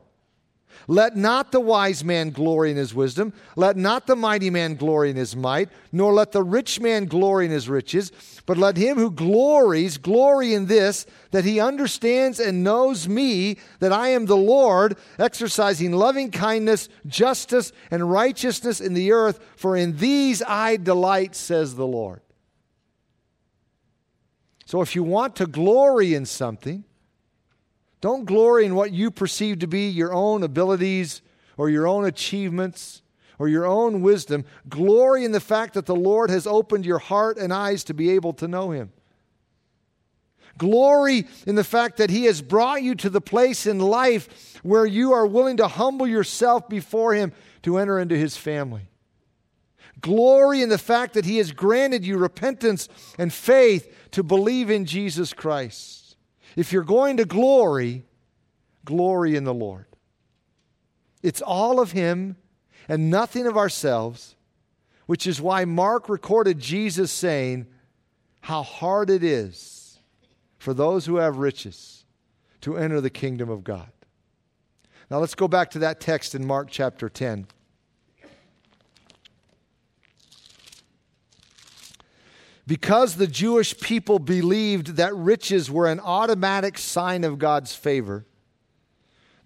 Let 0.88 1.16
not 1.16 1.51
the 1.51 1.61
wise 1.61 2.05
man 2.05 2.31
glory 2.31 2.70
in 2.70 2.77
his 2.77 2.94
wisdom. 2.94 3.33
Let 3.57 3.77
not 3.77 4.07
the 4.07 4.14
mighty 4.14 4.51
man 4.51 4.77
glory 4.77 5.11
in 5.11 5.16
his 5.16 5.35
might, 5.35 5.68
nor 5.90 6.12
let 6.12 6.31
the 6.31 6.44
rich 6.44 6.81
man 6.81 7.07
glory 7.07 7.46
in 7.46 7.51
his 7.51 7.68
riches. 7.68 8.12
But 8.46 8.57
let 8.57 8.77
him 8.77 8.96
who 8.96 9.11
glories 9.11 9.99
glory 9.99 10.55
in 10.55 10.66
this, 10.66 11.05
that 11.33 11.44
he 11.44 11.59
understands 11.59 12.38
and 12.38 12.62
knows 12.62 13.09
me, 13.09 13.59
that 13.81 13.92
I 13.92 14.11
am 14.11 14.27
the 14.27 14.37
Lord, 14.37 14.96
exercising 15.18 15.92
loving 15.92 16.31
kindness, 16.31 16.88
justice, 17.07 17.72
and 17.90 18.11
righteousness 18.11 18.81
in 18.81 18.94
the 18.94 19.11
earth. 19.11 19.40
For 19.57 19.77
in 19.77 19.96
these 19.96 20.40
I 20.42 20.77
delight, 20.77 21.35
says 21.35 21.75
the 21.75 21.87
Lord. 21.87 22.20
So 24.66 24.83
if 24.83 24.94
you 24.94 25.03
want 25.03 25.37
to 25.37 25.46
glory 25.46 26.14
in 26.14 26.27
something, 26.27 26.85
don't 28.00 28.24
glory 28.24 28.66
in 28.66 28.74
what 28.74 28.92
you 28.92 29.11
perceive 29.11 29.61
to 29.61 29.66
be 29.66 29.88
your 29.88 30.12
own 30.12 30.42
abilities 30.42 31.22
or 31.56 31.70
your 31.70 31.87
own 31.87 32.04
achievements 32.04 33.02
or 33.38 33.48
your 33.48 33.66
own 33.66 34.02
wisdom. 34.02 34.44
Glory 34.68 35.24
in 35.24 35.32
the 35.32 35.40
fact 35.40 35.74
that 35.74 35.87
the 35.87 35.96
Lord 35.96 36.30
has 36.30 36.46
opened 36.46 36.87
your 36.87 36.98
heart 36.98 37.38
and 37.38 37.52
eyes 37.52 37.85
to 37.85 37.94
be 37.94 38.11
able 38.11 38.32
to 38.35 38.48
know 38.48 38.70
Him. 38.70 38.92
Glory 40.59 41.26
in 41.46 41.54
the 41.54 41.64
fact 41.64 41.98
that 41.98 42.11
He 42.11 42.24
has 42.24 42.40
brought 42.40 42.82
you 42.82 42.94
to 42.96 43.11
the 43.11 43.20
place 43.20 43.66
in 43.66 43.78
life 43.78 44.59
where 44.62 44.87
you 44.87 45.12
are 45.12 45.26
willing 45.26 45.59
to 45.59 45.68
humble 45.68 46.06
yourself 46.06 46.68
before 46.68 47.14
Him 47.14 47.32
to 47.62 47.78
enter 47.78 47.98
into 47.98 48.16
His 48.16 48.37
family. 48.37 48.88
Glory 50.00 50.62
in 50.62 50.68
the 50.68 50.78
fact 50.78 51.14
that 51.14 51.24
He 51.24 51.38
has 51.38 51.52
granted 51.52 52.06
you 52.06 52.16
repentance 52.16 52.88
and 53.18 53.32
faith 53.32 54.11
to 54.12 54.22
believe 54.22 54.70
in 54.70 54.85
Jesus 54.85 55.32
Christ. 55.32 56.05
If 56.56 56.72
you're 56.72 56.82
going 56.82 57.18
to 57.18 57.24
glory, 57.24 58.04
glory 58.84 59.36
in 59.36 59.44
the 59.44 59.54
Lord. 59.54 59.86
It's 61.22 61.42
all 61.42 61.78
of 61.78 61.92
Him 61.92 62.36
and 62.88 63.10
nothing 63.10 63.46
of 63.46 63.56
ourselves, 63.56 64.34
which 65.06 65.26
is 65.26 65.40
why 65.40 65.64
Mark 65.64 66.08
recorded 66.08 66.58
Jesus 66.58 67.12
saying, 67.12 67.66
How 68.40 68.62
hard 68.62 69.10
it 69.10 69.22
is 69.22 69.98
for 70.56 70.72
those 70.74 71.06
who 71.06 71.16
have 71.16 71.36
riches 71.36 72.04
to 72.62 72.76
enter 72.76 73.00
the 73.00 73.10
kingdom 73.10 73.50
of 73.50 73.62
God. 73.62 73.90
Now 75.10 75.18
let's 75.18 75.34
go 75.34 75.46
back 75.46 75.70
to 75.72 75.78
that 75.80 76.00
text 76.00 76.34
in 76.34 76.46
Mark 76.46 76.68
chapter 76.70 77.08
10. 77.08 77.46
Because 82.66 83.16
the 83.16 83.29
Jewish 83.29 83.79
people 83.79 84.18
believed 84.18 84.96
that 84.96 85.14
riches 85.14 85.70
were 85.70 85.87
an 85.87 86.00
automatic 86.00 86.79
sign 86.79 87.22
of 87.22 87.38
God's 87.38 87.74
favor, 87.74 88.26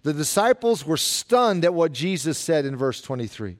the 0.03 0.13
disciples 0.13 0.85
were 0.85 0.97
stunned 0.97 1.63
at 1.63 1.73
what 1.73 1.91
Jesus 1.91 2.37
said 2.37 2.65
in 2.65 2.75
verse 2.75 3.01
23. 3.01 3.57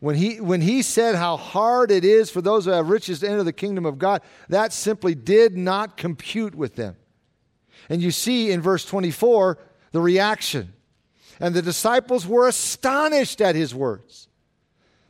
When 0.00 0.14
he, 0.14 0.40
when 0.40 0.60
he 0.60 0.82
said 0.82 1.16
how 1.16 1.36
hard 1.36 1.90
it 1.90 2.04
is 2.04 2.30
for 2.30 2.40
those 2.40 2.66
who 2.66 2.70
have 2.70 2.88
riches 2.88 3.20
to 3.20 3.28
enter 3.28 3.42
the 3.42 3.52
kingdom 3.52 3.84
of 3.86 3.98
God, 3.98 4.22
that 4.48 4.72
simply 4.72 5.14
did 5.14 5.56
not 5.56 5.96
compute 5.96 6.54
with 6.54 6.76
them. 6.76 6.96
And 7.88 8.02
you 8.02 8.10
see 8.10 8.50
in 8.50 8.60
verse 8.60 8.84
24 8.84 9.58
the 9.92 10.00
reaction. 10.00 10.74
And 11.40 11.54
the 11.54 11.62
disciples 11.62 12.26
were 12.26 12.48
astonished 12.48 13.40
at 13.40 13.54
his 13.54 13.74
words. 13.74 14.28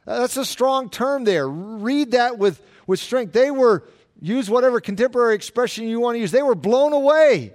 That's 0.04 0.36
a 0.36 0.44
strong 0.44 0.88
term 0.88 1.24
there. 1.24 1.48
Read 1.48 2.12
that 2.12 2.38
with, 2.38 2.62
with 2.88 2.98
strength. 2.98 3.32
They 3.32 3.52
were, 3.52 3.84
use 4.20 4.50
whatever 4.50 4.80
contemporary 4.80 5.36
expression 5.36 5.86
you 5.86 6.00
want 6.00 6.16
to 6.16 6.20
use, 6.20 6.32
they 6.32 6.42
were 6.42 6.56
blown 6.56 6.92
away. 6.92 7.54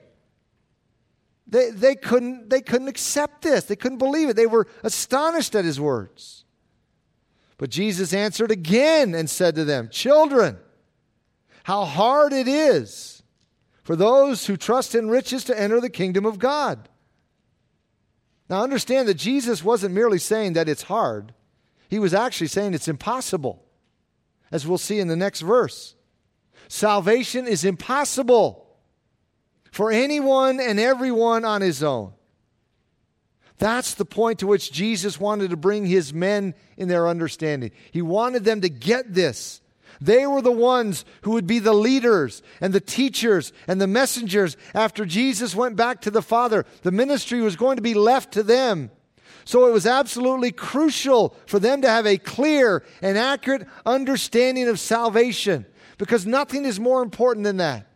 They, 1.46 1.72
they, 1.72 1.96
couldn't, 1.96 2.50
they 2.50 2.62
couldn't 2.62 2.88
accept 2.88 3.42
this. 3.42 3.66
They 3.66 3.76
couldn't 3.76 3.98
believe 3.98 4.30
it. 4.30 4.38
They 4.38 4.48
were 4.48 4.68
astonished 4.84 5.56
at 5.56 5.66
his 5.66 5.80
words. 5.80 6.46
But 7.58 7.70
Jesus 7.70 8.14
answered 8.14 8.50
again 8.50 9.14
and 9.14 9.30
said 9.30 9.56
to 9.56 9.66
them, 9.66 9.90
Children, 9.92 10.58
how 11.64 11.84
hard 11.84 12.32
it 12.32 12.48
is 12.48 13.24
for 13.84 13.96
those 13.96 14.48
who 14.48 14.56
trust 14.56 14.96
in 14.96 15.10
riches 15.10 15.44
to 15.46 15.60
enter 15.60 15.82
the 15.82 15.90
kingdom 15.90 16.26
of 16.26 16.40
God. 16.40 16.90
Now 18.50 18.64
understand 18.64 19.08
that 19.08 19.16
Jesus 19.16 19.64
wasn't 19.64 19.94
merely 19.94 20.20
saying 20.20 20.54
that 20.54 20.70
it's 20.70 20.84
hard, 20.84 21.34
he 21.90 22.00
was 22.00 22.14
actually 22.14 22.48
saying 22.48 22.74
it's 22.74 22.88
impossible 22.88 23.63
as 24.54 24.66
we'll 24.66 24.78
see 24.78 25.00
in 25.00 25.10
the 25.10 25.16
next 25.18 25.42
verse. 25.42 25.96
Salvation 26.70 27.48
is 27.48 27.66
impossible 27.66 28.66
for 29.72 29.92
anyone 29.92 30.62
and 30.62 30.80
everyone 30.80 31.44
on 31.44 31.62
his 31.62 31.84
own. 31.84 32.14
That's 33.58 33.96
the 33.96 34.06
point 34.06 34.40
to 34.40 34.48
which 34.48 34.72
Jesus 34.72 35.20
wanted 35.20 35.50
to 35.50 35.58
bring 35.58 35.86
his 35.86 36.14
men 36.14 36.54
in 36.78 36.88
their 36.88 37.08
understanding. 37.08 37.72
He 37.92 38.02
wanted 38.02 38.44
them 38.44 38.62
to 38.62 38.70
get 38.70 39.14
this. 39.14 39.60
They 40.00 40.28
were 40.28 40.42
the 40.42 40.52
ones 40.52 41.06
who 41.22 41.32
would 41.32 41.48
be 41.48 41.60
the 41.60 41.74
leaders 41.74 42.44
and 42.62 42.74
the 42.74 42.80
teachers 42.80 43.54
and 43.68 43.82
the 43.82 43.88
messengers 43.88 44.56
after 44.76 45.06
Jesus 45.06 45.56
went 45.56 45.76
back 45.76 46.02
to 46.02 46.12
the 46.12 46.22
Father. 46.22 46.66
The 46.84 46.92
ministry 46.92 47.42
was 47.42 47.56
going 47.56 47.78
to 47.78 47.82
be 47.82 47.94
left 47.94 48.34
to 48.34 48.44
them. 48.44 48.92
So 49.46 49.68
it 49.68 49.74
was 49.74 49.86
absolutely 49.86 50.52
crucial 50.52 51.36
for 51.46 51.60
them 51.60 51.82
to 51.82 51.90
have 51.90 52.06
a 52.06 52.18
clear 52.18 52.84
and 53.02 53.18
accurate 53.18 53.68
understanding 53.86 54.68
of 54.68 54.80
salvation 54.80 55.66
because 55.98 56.26
nothing 56.26 56.66
is 56.66 56.80
more 56.80 57.02
important 57.02 57.44
than 57.44 57.58
that. 57.58 57.88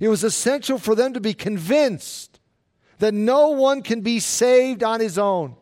It 0.00 0.08
was 0.08 0.24
essential 0.24 0.78
for 0.78 0.94
them 0.94 1.14
to 1.14 1.20
be 1.20 1.34
convinced 1.34 2.40
that 2.98 3.14
no 3.14 3.48
one 3.48 3.82
can 3.82 4.00
be 4.00 4.20
saved 4.20 4.82
on 4.82 5.00
his 5.00 5.18
own. 5.18 5.56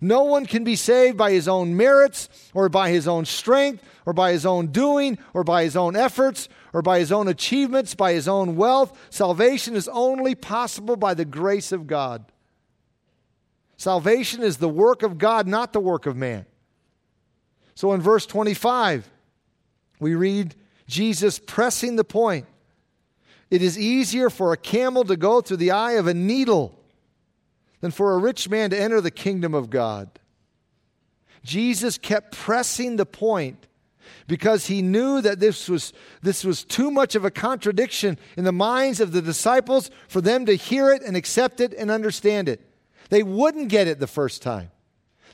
No 0.00 0.24
one 0.24 0.44
can 0.46 0.64
be 0.64 0.76
saved 0.76 1.16
by 1.16 1.32
his 1.32 1.48
own 1.48 1.76
merits 1.76 2.28
or 2.52 2.68
by 2.68 2.90
his 2.90 3.08
own 3.08 3.24
strength 3.24 3.82
or 4.04 4.12
by 4.12 4.32
his 4.32 4.44
own 4.44 4.68
doing 4.68 5.18
or 5.32 5.44
by 5.44 5.64
his 5.64 5.76
own 5.76 5.96
efforts 5.96 6.48
or 6.72 6.82
by 6.82 6.98
his 6.98 7.10
own 7.10 7.28
achievements, 7.28 7.94
by 7.94 8.12
his 8.12 8.28
own 8.28 8.56
wealth. 8.56 8.98
Salvation 9.10 9.74
is 9.74 9.88
only 9.88 10.34
possible 10.34 10.96
by 10.96 11.14
the 11.14 11.24
grace 11.24 11.72
of 11.72 11.86
God. 11.86 12.30
Salvation 13.76 14.42
is 14.42 14.56
the 14.56 14.68
work 14.68 15.02
of 15.02 15.18
God, 15.18 15.46
not 15.46 15.72
the 15.72 15.80
work 15.80 16.06
of 16.06 16.16
man. 16.16 16.46
So 17.74 17.92
in 17.92 18.00
verse 18.00 18.24
25, 18.24 19.10
we 20.00 20.14
read 20.14 20.54
Jesus 20.86 21.38
pressing 21.38 21.96
the 21.96 22.04
point. 22.04 22.46
It 23.50 23.62
is 23.62 23.78
easier 23.78 24.30
for 24.30 24.52
a 24.52 24.56
camel 24.56 25.04
to 25.04 25.16
go 25.16 25.40
through 25.40 25.58
the 25.58 25.70
eye 25.70 25.92
of 25.92 26.06
a 26.06 26.14
needle 26.14 26.78
than 27.80 27.90
for 27.90 28.14
a 28.14 28.18
rich 28.18 28.48
man 28.48 28.70
to 28.70 28.80
enter 28.80 29.00
the 29.00 29.10
kingdom 29.10 29.54
of 29.54 29.70
God. 29.70 30.08
Jesus 31.44 31.98
kept 31.98 32.36
pressing 32.36 32.96
the 32.96 33.06
point 33.06 33.66
because 34.26 34.66
he 34.66 34.82
knew 34.82 35.20
that 35.20 35.38
this 35.38 35.68
was, 35.68 35.92
this 36.22 36.44
was 36.44 36.64
too 36.64 36.90
much 36.90 37.14
of 37.14 37.24
a 37.24 37.30
contradiction 37.30 38.18
in 38.36 38.44
the 38.44 38.52
minds 38.52 39.00
of 39.00 39.12
the 39.12 39.22
disciples 39.22 39.90
for 40.08 40.20
them 40.20 40.46
to 40.46 40.54
hear 40.54 40.90
it 40.90 41.02
and 41.02 41.16
accept 41.16 41.60
it 41.60 41.72
and 41.74 41.90
understand 41.90 42.48
it. 42.48 42.60
They 43.08 43.22
wouldn't 43.22 43.68
get 43.68 43.88
it 43.88 43.98
the 44.00 44.06
first 44.06 44.42
time. 44.42 44.70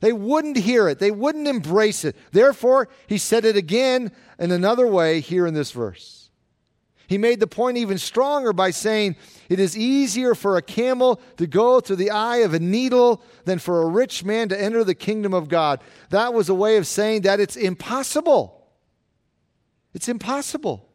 They 0.01 0.13
wouldn't 0.13 0.57
hear 0.57 0.89
it. 0.89 0.99
They 0.99 1.13
wouldn't 1.13 1.47
embrace 1.47 2.05
it. 2.05 2.17
Therefore, 2.33 2.89
he 3.07 3.19
said 3.19 3.45
it 3.45 3.57
again 3.57 4.11
in 4.39 4.51
another 4.51 4.87
way 4.87 5.21
here 5.21 5.47
in 5.47 5.55
this 5.55 5.71
verse. 5.71 6.31
He 7.07 7.19
made 7.19 7.41
the 7.41 7.47
point 7.47 7.77
even 7.77 7.99
stronger 7.99 8.53
by 8.53 8.71
saying, 8.71 9.17
It 9.49 9.61
is 9.61 9.77
easier 9.77 10.35
for 10.35 10.57
a 10.57 10.63
camel 10.63 11.21
to 11.37 11.47
go 11.47 11.79
through 11.79 11.97
the 11.97 12.11
eye 12.11 12.39
of 12.39 12.55
a 12.55 12.59
needle 12.59 13.23
than 13.45 13.59
for 13.59 13.83
a 13.83 13.89
rich 13.89 14.25
man 14.25 14.49
to 14.49 14.61
enter 14.61 14.83
the 14.83 14.95
kingdom 14.95 15.35
of 15.35 15.49
God. 15.49 15.81
That 16.11 16.35
was 16.35 16.49
a 16.49 16.55
way 16.55 16.79
of 16.79 16.87
saying 16.87 17.23
that 17.23 17.39
it's 17.39 17.55
impossible. 17.55 18.67
It's 19.95 20.09
impossible. 20.09 20.89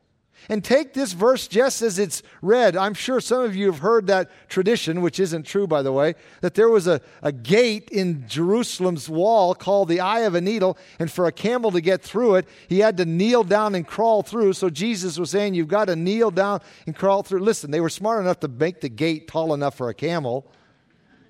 And 0.50 0.64
take 0.64 0.94
this 0.94 1.12
verse 1.12 1.48
just 1.48 1.82
as 1.82 2.00
it's 2.00 2.24
read. 2.42 2.78
I'm 2.78 2.94
sure 2.94 3.20
some 3.20 3.42
of 3.42 3.56
you 3.56 3.66
have 3.66 3.80
heard 3.80 4.08
that 4.08 4.32
tradition, 4.48 5.02
which 5.02 5.20
isn't 5.20 5.44
true, 5.44 5.68
by 5.68 5.82
the 5.82 5.92
way, 5.92 6.16
that 6.40 6.54
there 6.54 6.70
was 6.70 6.88
a, 6.88 7.02
a 7.22 7.34
gate 7.34 7.90
in 7.90 8.26
Jerusalem's 8.28 9.10
wall 9.10 9.54
called 9.54 9.90
the 9.90 10.00
Eye 10.00 10.22
of 10.22 10.36
a 10.36 10.42
Needle, 10.42 10.78
and 11.00 11.12
for 11.12 11.26
a 11.26 11.34
camel 11.34 11.72
to 11.72 11.82
get 11.82 12.02
through 12.02 12.36
it, 12.36 12.48
he 12.70 12.80
had 12.80 12.96
to 12.98 13.06
kneel 13.06 13.44
down 13.44 13.76
and 13.76 13.86
crawl 13.86 14.24
through. 14.24 14.54
So 14.54 14.70
Jesus 14.70 15.20
was 15.20 15.32
saying, 15.32 15.54
You've 15.54 15.68
got 15.68 15.86
to 15.86 15.96
kneel 15.96 16.32
down 16.32 16.62
and 16.86 16.96
crawl 16.96 17.24
through. 17.24 17.42
Listen, 17.42 17.72
they 17.72 17.82
were 17.82 17.90
smart 17.90 18.22
enough 18.22 18.40
to 18.40 18.48
make 18.48 18.80
the 18.80 18.90
gate 18.90 19.28
tall 19.28 19.54
enough 19.54 19.76
for 19.76 19.90
a 19.90 19.94
camel. 19.94 20.50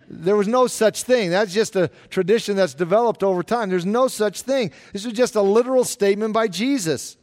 There 0.10 0.36
was 0.38 0.48
no 0.48 0.67
such 0.67 1.04
thing. 1.04 1.32
That's 1.32 1.54
just 1.54 1.76
a 1.76 1.89
tradition 2.10 2.56
that's 2.56 2.74
developed 2.74 3.24
over 3.24 3.43
time. 3.43 3.70
There's 3.70 3.86
no 3.86 4.08
such 4.08 4.41
thing. 4.41 4.72
This 4.93 5.06
was 5.06 5.13
just 5.13 5.36
a 5.36 5.41
literal 5.41 5.84
statement 5.84 6.34
by 6.34 6.48
Jesus. 6.48 7.17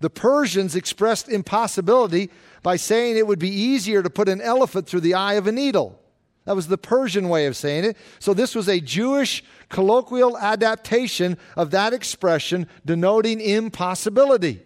The 0.00 0.10
Persians 0.10 0.76
expressed 0.76 1.28
impossibility 1.28 2.30
by 2.62 2.76
saying 2.76 3.16
it 3.16 3.26
would 3.26 3.38
be 3.38 3.48
easier 3.48 4.02
to 4.02 4.10
put 4.10 4.28
an 4.28 4.40
elephant 4.40 4.86
through 4.86 5.00
the 5.00 5.14
eye 5.14 5.34
of 5.34 5.46
a 5.46 5.52
needle. 5.52 6.00
That 6.44 6.56
was 6.56 6.68
the 6.68 6.78
Persian 6.78 7.28
way 7.28 7.46
of 7.46 7.56
saying 7.56 7.84
it. 7.84 7.96
So 8.20 8.32
this 8.32 8.54
was 8.54 8.68
a 8.68 8.80
Jewish 8.80 9.42
colloquial 9.68 10.38
adaptation 10.38 11.38
of 11.56 11.72
that 11.72 11.92
expression 11.92 12.68
denoting 12.84 13.40
impossibility. 13.40 14.62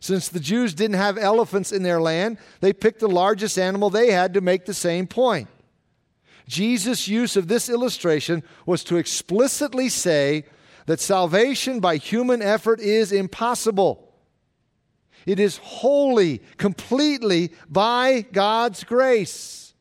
Since 0.00 0.28
the 0.28 0.40
Jews 0.40 0.74
didn't 0.74 0.96
have 0.96 1.18
elephants 1.18 1.72
in 1.72 1.82
their 1.82 2.00
land, 2.00 2.38
they 2.60 2.72
picked 2.72 3.00
the 3.00 3.08
largest 3.08 3.58
animal 3.58 3.90
they 3.90 4.10
had 4.10 4.34
to 4.34 4.40
make 4.40 4.64
the 4.64 4.74
same 4.74 5.06
point. 5.06 5.48
Jesus' 6.46 7.06
use 7.06 7.36
of 7.36 7.48
this 7.48 7.68
illustration 7.68 8.42
was 8.66 8.82
to 8.84 8.96
explicitly 8.96 9.88
say 9.88 10.44
that 10.86 11.00
salvation 11.00 11.80
by 11.80 11.96
human 11.96 12.42
effort 12.42 12.80
is 12.80 13.12
impossible. 13.12 14.12
It 15.26 15.38
is 15.38 15.58
wholly, 15.58 16.40
completely 16.56 17.52
by 17.68 18.22
God's 18.32 18.84
grace. 18.84 19.74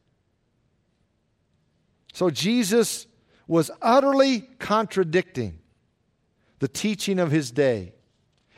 So 2.14 2.30
Jesus 2.30 3.08
was 3.48 3.72
utterly 3.82 4.42
contradicting 4.60 5.60
the 6.60 6.68
teaching 6.68 7.20
of 7.20 7.32
his 7.32 7.52
day 7.52 7.94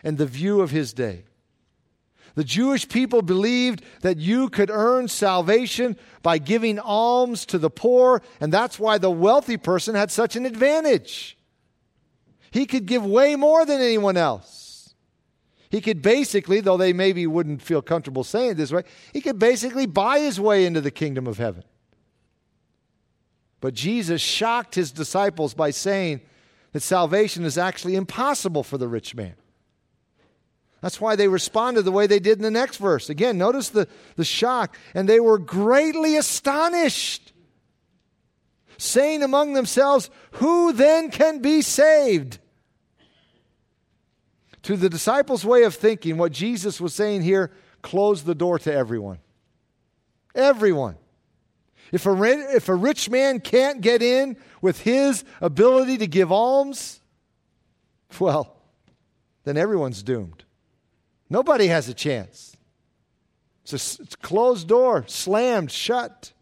and 0.04 0.18
the 0.18 0.26
view 0.26 0.62
of 0.62 0.72
his 0.72 0.94
day. 0.94 1.24
The 2.36 2.44
Jewish 2.44 2.88
people 2.88 3.22
believed 3.22 3.84
that 4.02 4.18
you 4.18 4.50
could 4.50 4.70
earn 4.70 5.08
salvation 5.08 5.98
by 6.24 6.38
giving 6.38 6.80
alms 6.80 7.46
to 7.48 7.58
the 7.58 7.70
poor, 7.70 8.22
and 8.40 8.52
that's 8.52 8.80
why 8.80 8.98
the 8.98 9.12
wealthy 9.12 9.58
person 9.58 9.96
had 9.96 10.12
such 10.12 10.36
an 10.36 10.46
advantage. 10.46 11.38
He 12.52 12.66
could 12.66 12.86
give 12.86 13.06
way 13.06 13.36
more 13.36 13.66
than 13.66 13.82
anyone 13.82 14.18
else. 14.18 14.94
He 15.70 15.80
could 15.80 16.02
basically, 16.02 16.60
though 16.60 16.76
they 16.76 16.92
maybe 16.92 17.26
wouldn't 17.26 17.62
feel 17.62 17.82
comfortable 17.82 18.26
saying 18.26 18.52
it 18.52 18.54
this 18.56 18.74
way, 18.74 18.84
he 19.14 19.22
could 19.22 19.40
basically 19.40 19.86
buy 19.86 20.20
his 20.20 20.38
way 20.38 20.66
into 20.66 20.82
the 20.82 20.92
kingdom 20.92 21.28
of 21.28 21.38
heaven. 21.38 21.64
But 23.62 23.74
Jesus 23.74 24.22
shocked 24.22 24.76
his 24.76 24.92
disciples 24.92 25.54
by 25.54 25.72
saying 25.72 26.20
that 26.74 26.82
salvation 26.82 27.46
is 27.46 27.58
actually 27.58 27.96
impossible 27.96 28.64
for 28.64 28.78
the 28.78 28.88
rich 28.88 29.16
man. 29.16 29.36
That's 30.82 31.00
why 31.00 31.16
they 31.16 31.28
responded 31.28 31.84
the 31.84 31.92
way 31.92 32.08
they 32.08 32.20
did 32.20 32.40
in 32.40 32.44
the 32.44 32.52
next 32.52 32.78
verse. 32.78 33.10
Again, 33.10 33.38
notice 33.38 33.70
the, 33.70 33.88
the 34.16 34.26
shock. 34.26 34.76
And 34.96 35.08
they 35.08 35.20
were 35.20 35.38
greatly 35.38 36.18
astonished 36.18 37.32
saying 38.80 39.22
among 39.22 39.54
themselves, 39.54 40.10
Who 40.34 40.74
then 40.74 41.12
can 41.12 41.40
be 41.40 41.62
saved? 41.62 42.40
To 44.64 44.78
the 44.78 44.90
disciples' 44.90 45.44
way 45.44 45.64
of 45.64 45.74
thinking, 45.74 46.18
what 46.18 46.32
Jesus 46.32 46.80
was 46.80 46.94
saying 46.94 47.24
here 47.24 47.52
closed 47.82 48.26
the 48.26 48.36
door 48.36 48.60
to 48.60 48.74
everyone. 48.74 49.20
Everyone. 50.36 50.98
If 51.92 52.06
a, 52.06 52.24
if 52.56 52.70
a 52.70 52.76
rich 52.76 53.10
man 53.10 53.40
can't 53.40 53.82
get 53.82 54.02
in 54.02 54.38
with 54.62 54.82
his 54.82 55.24
ability 55.42 55.98
to 55.98 56.08
give 56.08 56.32
alms, 56.32 57.02
well, 58.20 58.56
then 59.44 59.58
everyone's 59.58 60.04
doomed. 60.04 60.44
Nobody 61.30 61.68
has 61.68 61.90
a 61.90 61.94
chance. 61.94 62.56
It's 63.64 63.74
a, 63.74 64.04
it's 64.04 64.16
a 64.16 64.18
closed 64.18 64.68
door, 64.68 65.06
slammed, 65.08 65.72
shut. 65.72 66.34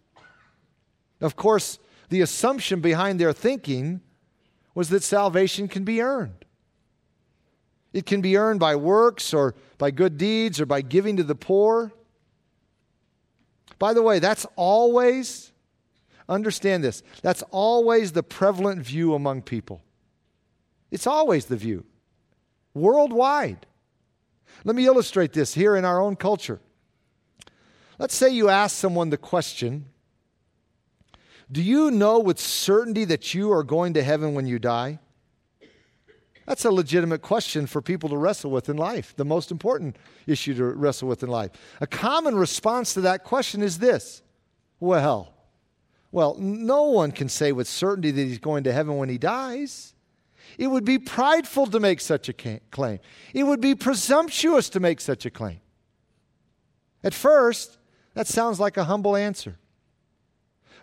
Of 1.22 1.36
course, 1.36 1.80
the 2.10 2.22
assumption 2.22 2.80
behind 2.80 3.20
their 3.20 3.34
thinking 3.34 4.02
was 4.76 4.90
that 4.90 5.04
salvation 5.04 5.68
can 5.68 5.84
be 5.84 6.02
earned. 6.02 6.46
It 7.94 8.06
can 8.06 8.22
be 8.22 8.38
earned 8.38 8.60
by 8.60 8.76
works 8.76 9.34
or 9.34 9.56
by 9.78 9.92
good 9.92 10.18
deeds 10.18 10.62
or 10.62 10.66
by 10.66 10.82
giving 10.82 11.18
to 11.18 11.24
the 11.24 11.36
poor. 11.36 11.92
By 13.80 13.94
the 13.94 14.02
way, 14.02 14.20
that's 14.20 14.46
always, 14.56 15.52
understand 16.28 16.84
this, 16.84 17.02
that's 17.22 17.44
always 17.50 18.12
the 18.12 18.24
prevalent 18.24 18.82
view 18.82 19.14
among 19.14 19.42
people. 19.42 19.82
It's 20.92 21.08
always 21.08 21.46
the 21.46 21.58
view, 21.58 21.86
worldwide. 22.74 23.66
Let 24.64 24.76
me 24.76 24.86
illustrate 24.86 25.34
this 25.34 25.54
here 25.54 25.76
in 25.76 25.86
our 25.86 26.02
own 26.02 26.16
culture. 26.16 26.60
Let's 27.98 28.16
say 28.16 28.30
you 28.30 28.50
ask 28.50 28.76
someone 28.76 29.10
the 29.10 29.18
question 29.18 29.86
do 31.52 31.64
you 31.64 31.90
know 31.90 32.20
with 32.20 32.40
certainty 32.40 33.06
that 33.06 33.34
you 33.34 33.52
are 33.52 33.64
going 33.64 33.96
to 33.96 34.04
heaven 34.04 34.36
when 34.36 34.46
you 34.46 34.60
die? 34.60 35.00
That's 36.50 36.66
a 36.66 36.72
legitimate 36.72 37.22
question 37.22 37.68
for 37.68 37.80
people 37.80 38.10
to 38.10 38.18
wrestle 38.18 38.50
with 38.50 38.70
in 38.70 38.78
life, 38.78 39.14
the 39.16 39.24
most 39.24 39.52
important 39.52 39.98
issue 40.26 40.56
to 40.56 40.66
wrestle 40.66 41.08
with 41.08 41.22
in 41.22 41.30
life. 41.30 41.52
A 41.80 41.86
common 41.86 42.36
response 42.36 42.96
to 42.96 43.02
that 43.02 43.24
question 43.24 43.62
is 43.62 43.78
this 43.78 44.24
Well, 44.80 45.32
well, 46.12 46.36
no 46.40 46.86
one 46.86 47.12
can 47.12 47.30
say 47.30 47.52
with 47.52 47.68
certainty 47.68 48.10
that 48.10 48.24
he's 48.24 48.40
going 48.40 48.64
to 48.64 48.74
heaven 48.74 48.98
when 48.98 49.10
he 49.10 49.20
dies. 49.20 49.94
It 50.58 50.66
would 50.66 50.86
be 50.86 50.98
prideful 50.98 51.68
to 51.68 51.80
make 51.80 52.02
such 52.02 52.30
a 52.30 52.34
claim. 52.34 52.98
It 53.32 53.44
would 53.44 53.62
be 53.62 53.76
presumptuous 53.76 54.70
to 54.70 54.80
make 54.80 55.02
such 55.02 55.28
a 55.28 55.30
claim. 55.30 55.60
At 57.04 57.14
first, 57.14 57.78
that 58.16 58.26
sounds 58.26 58.60
like 58.60 58.76
a 58.76 58.86
humble 58.86 59.16
answer. 59.16 59.60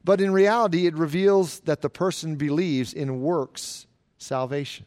But 0.04 0.20
in 0.20 0.32
reality, 0.32 0.86
it 0.86 0.94
reveals 0.94 1.58
that 1.60 1.82
the 1.82 1.90
person 1.90 2.36
believes 2.36 2.94
in 2.94 3.20
works 3.20 3.88
salvation. 4.16 4.86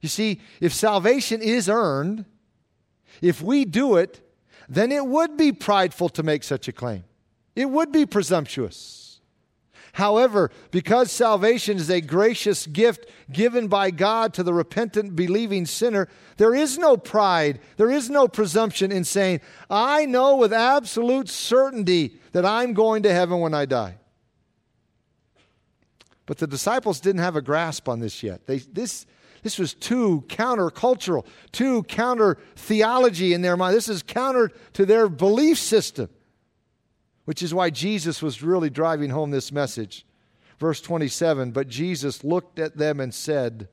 You 0.00 0.08
see, 0.08 0.40
if 0.60 0.72
salvation 0.72 1.42
is 1.42 1.68
earned, 1.68 2.24
if 3.20 3.42
we 3.42 3.64
do 3.64 3.96
it, 3.96 4.20
then 4.68 4.92
it 4.92 5.06
would 5.06 5.36
be 5.36 5.52
prideful 5.52 6.08
to 6.10 6.22
make 6.22 6.44
such 6.44 6.68
a 6.68 6.72
claim. 6.72 7.04
It 7.56 7.70
would 7.70 7.90
be 7.90 8.06
presumptuous. 8.06 9.20
However, 9.92 10.52
because 10.70 11.10
salvation 11.10 11.76
is 11.76 11.90
a 11.90 12.00
gracious 12.00 12.68
gift 12.68 13.06
given 13.32 13.66
by 13.66 13.90
God 13.90 14.32
to 14.34 14.44
the 14.44 14.54
repentant, 14.54 15.16
believing 15.16 15.66
sinner, 15.66 16.08
there 16.36 16.54
is 16.54 16.78
no 16.78 16.96
pride, 16.96 17.58
there 17.78 17.90
is 17.90 18.08
no 18.08 18.28
presumption 18.28 18.92
in 18.92 19.02
saying, 19.02 19.40
I 19.68 20.06
know 20.06 20.36
with 20.36 20.52
absolute 20.52 21.28
certainty 21.28 22.20
that 22.30 22.46
I'm 22.46 22.74
going 22.74 23.02
to 23.02 23.12
heaven 23.12 23.40
when 23.40 23.54
I 23.54 23.64
die. 23.64 23.96
But 26.26 26.38
the 26.38 26.46
disciples 26.46 27.00
didn't 27.00 27.22
have 27.22 27.34
a 27.34 27.42
grasp 27.42 27.88
on 27.88 27.98
this 27.98 28.22
yet. 28.22 28.46
They, 28.46 28.58
this, 28.58 29.06
this 29.42 29.58
was 29.58 29.74
too 29.74 30.24
countercultural, 30.28 31.26
too 31.52 31.82
counter 31.84 32.38
theology 32.56 33.32
in 33.32 33.42
their 33.42 33.56
mind. 33.56 33.76
This 33.76 33.88
is 33.88 34.02
counter 34.02 34.50
to 34.74 34.84
their 34.84 35.08
belief 35.08 35.58
system 35.58 36.08
which 37.28 37.42
is 37.42 37.52
why 37.52 37.68
Jesus 37.68 38.22
was 38.22 38.42
really 38.42 38.70
driving 38.70 39.10
home 39.10 39.30
this 39.30 39.52
message. 39.52 40.06
Verse 40.58 40.80
27 40.80 41.50
But 41.50 41.68
Jesus 41.68 42.24
looked 42.24 42.58
at 42.58 42.78
them 42.78 43.00
and 43.00 43.12
said, 43.12 43.68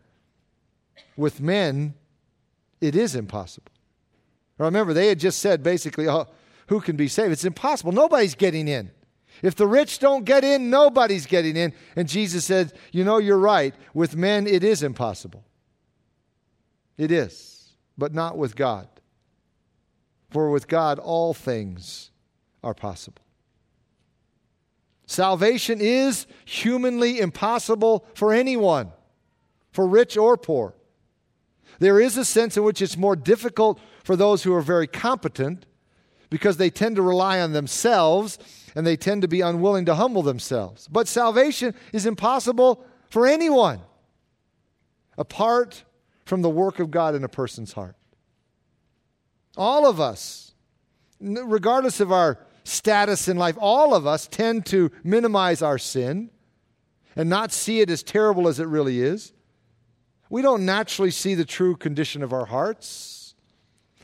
With 1.15 1.39
men 1.39 1.93
it 2.82 2.97
is 2.97 3.15
impossible. 3.15 3.71
Remember, 4.58 4.91
they 4.91 5.08
had 5.08 5.21
just 5.21 5.39
said 5.39 5.63
basically, 5.63 6.06
oh, 6.06 6.28
who 6.67 6.82
can 6.82 6.97
be 6.97 7.08
saved? 7.08 7.32
It's 7.32 7.45
impossible. 7.45 7.93
Nobody's 7.93 8.36
getting 8.36 8.67
in. 8.67 8.91
If 9.41 9.56
the 9.56 9.67
rich 9.67 9.99
don't 9.99 10.25
get 10.25 10.43
in, 10.43 10.69
nobody's 10.69 11.25
getting 11.25 11.56
in. 11.56 11.71
And 11.95 12.10
Jesus 12.10 12.43
said, 12.43 12.73
You 12.91 13.06
know, 13.06 13.19
you're 13.19 13.38
right. 13.38 13.73
With 13.93 14.17
men, 14.17 14.47
it 14.47 14.65
is 14.65 14.84
impossible. 14.84 15.45
It 16.97 17.12
is, 17.12 17.73
but 17.97 18.13
not 18.13 18.38
with 18.38 18.55
God. 18.55 18.88
For 20.31 20.49
with 20.49 20.67
God, 20.67 20.99
all 20.99 21.34
things 21.34 22.12
are 22.63 22.73
possible. 22.73 23.21
Salvation 25.05 25.79
is 25.81 26.25
humanly 26.45 27.19
impossible 27.19 28.05
for 28.15 28.34
anyone, 28.34 28.91
for 29.71 29.88
rich 29.88 30.17
or 30.17 30.36
poor. 30.36 30.73
There 31.79 31.99
is 31.99 32.17
a 32.17 32.25
sense 32.25 32.58
in 32.58 32.63
which 32.63 32.81
it's 32.81 32.97
more 32.97 33.15
difficult 33.15 33.79
for 34.03 34.15
those 34.15 34.43
who 34.43 34.53
are 34.53 34.62
very 34.62 34.88
competent 34.88 35.65
because 36.29 36.58
they 36.58 36.69
tend 36.69 36.95
to 36.95 37.01
rely 37.01 37.39
on 37.39 37.53
themselves 37.53 38.39
and 38.75 38.86
they 38.86 38.97
tend 38.97 39.21
to 39.21 39.27
be 39.27 39.41
unwilling 39.41 39.86
to 39.86 39.95
humble 39.95 40.21
themselves. 40.21 40.88
But 40.88 41.08
salvation 41.08 41.75
is 41.93 42.05
impossible 42.05 42.84
for 43.10 43.27
anyone 43.27 43.81
apart 45.17 45.84
from 46.25 46.41
the 46.41 46.49
work 46.49 46.79
of 46.79 46.91
God 46.91 47.15
in 47.15 47.23
a 47.23 47.29
person's 47.29 47.73
heart. 47.73 47.95
All 49.55 49.88
of 49.88 49.99
us, 49.99 50.53
regardless 51.19 51.99
of 51.99 52.11
our 52.11 52.39
status 52.63 53.27
in 53.27 53.38
life, 53.38 53.55
all 53.59 53.93
of 53.93 54.05
us 54.05 54.27
tend 54.27 54.65
to 54.67 54.91
minimize 55.03 55.61
our 55.61 55.77
sin 55.77 56.29
and 57.15 57.29
not 57.29 57.51
see 57.51 57.79
it 57.79 57.89
as 57.89 58.03
terrible 58.03 58.47
as 58.47 58.59
it 58.59 58.67
really 58.67 59.01
is. 59.01 59.33
We 60.29 60.41
don't 60.41 60.65
naturally 60.65 61.11
see 61.11 61.35
the 61.35 61.45
true 61.45 61.75
condition 61.75 62.23
of 62.23 62.33
our 62.33 62.45
hearts. 62.45 63.35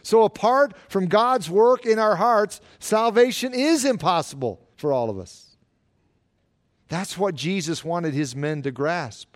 So, 0.03 0.23
apart 0.23 0.73
from 0.88 1.07
God's 1.07 1.49
work 1.49 1.86
in 1.86 1.99
our 1.99 2.15
hearts, 2.15 2.62
salvation 2.79 3.53
is 3.53 3.86
impossible 3.86 4.67
for 4.77 4.93
all 4.93 5.10
of 5.10 5.19
us. 5.19 5.57
That's 6.88 7.17
what 7.17 7.36
Jesus 7.36 7.86
wanted 7.86 8.13
his 8.13 8.36
men 8.36 8.62
to 8.63 8.71
grasp. 8.71 9.31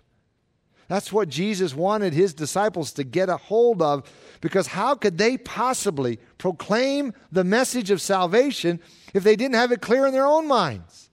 That's 0.88 1.12
what 1.12 1.30
Jesus 1.30 1.74
wanted 1.74 2.14
his 2.14 2.34
disciples 2.34 2.94
to 2.94 3.04
get 3.04 3.30
a 3.30 3.38
hold 3.38 3.82
of 3.82 4.10
because 4.40 4.68
how 4.68 4.96
could 4.96 5.18
they 5.18 5.38
possibly 5.38 6.20
proclaim 6.38 7.14
the 7.32 7.44
message 7.44 7.90
of 7.90 8.02
salvation 8.02 8.80
if 9.14 9.24
they 9.24 9.36
didn't 9.36 9.56
have 9.56 9.72
it 9.72 9.82
clear 9.82 10.06
in 10.06 10.14
their 10.14 10.28
own 10.28 10.48
minds? 10.48 11.10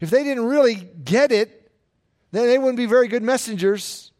If 0.00 0.10
they 0.10 0.24
didn't 0.24 0.46
really 0.46 0.74
get 0.74 1.30
it, 1.30 1.70
then 2.32 2.48
they 2.48 2.58
wouldn't 2.58 2.78
be 2.78 2.86
very 2.86 3.06
good 3.06 3.22
messengers. 3.22 4.10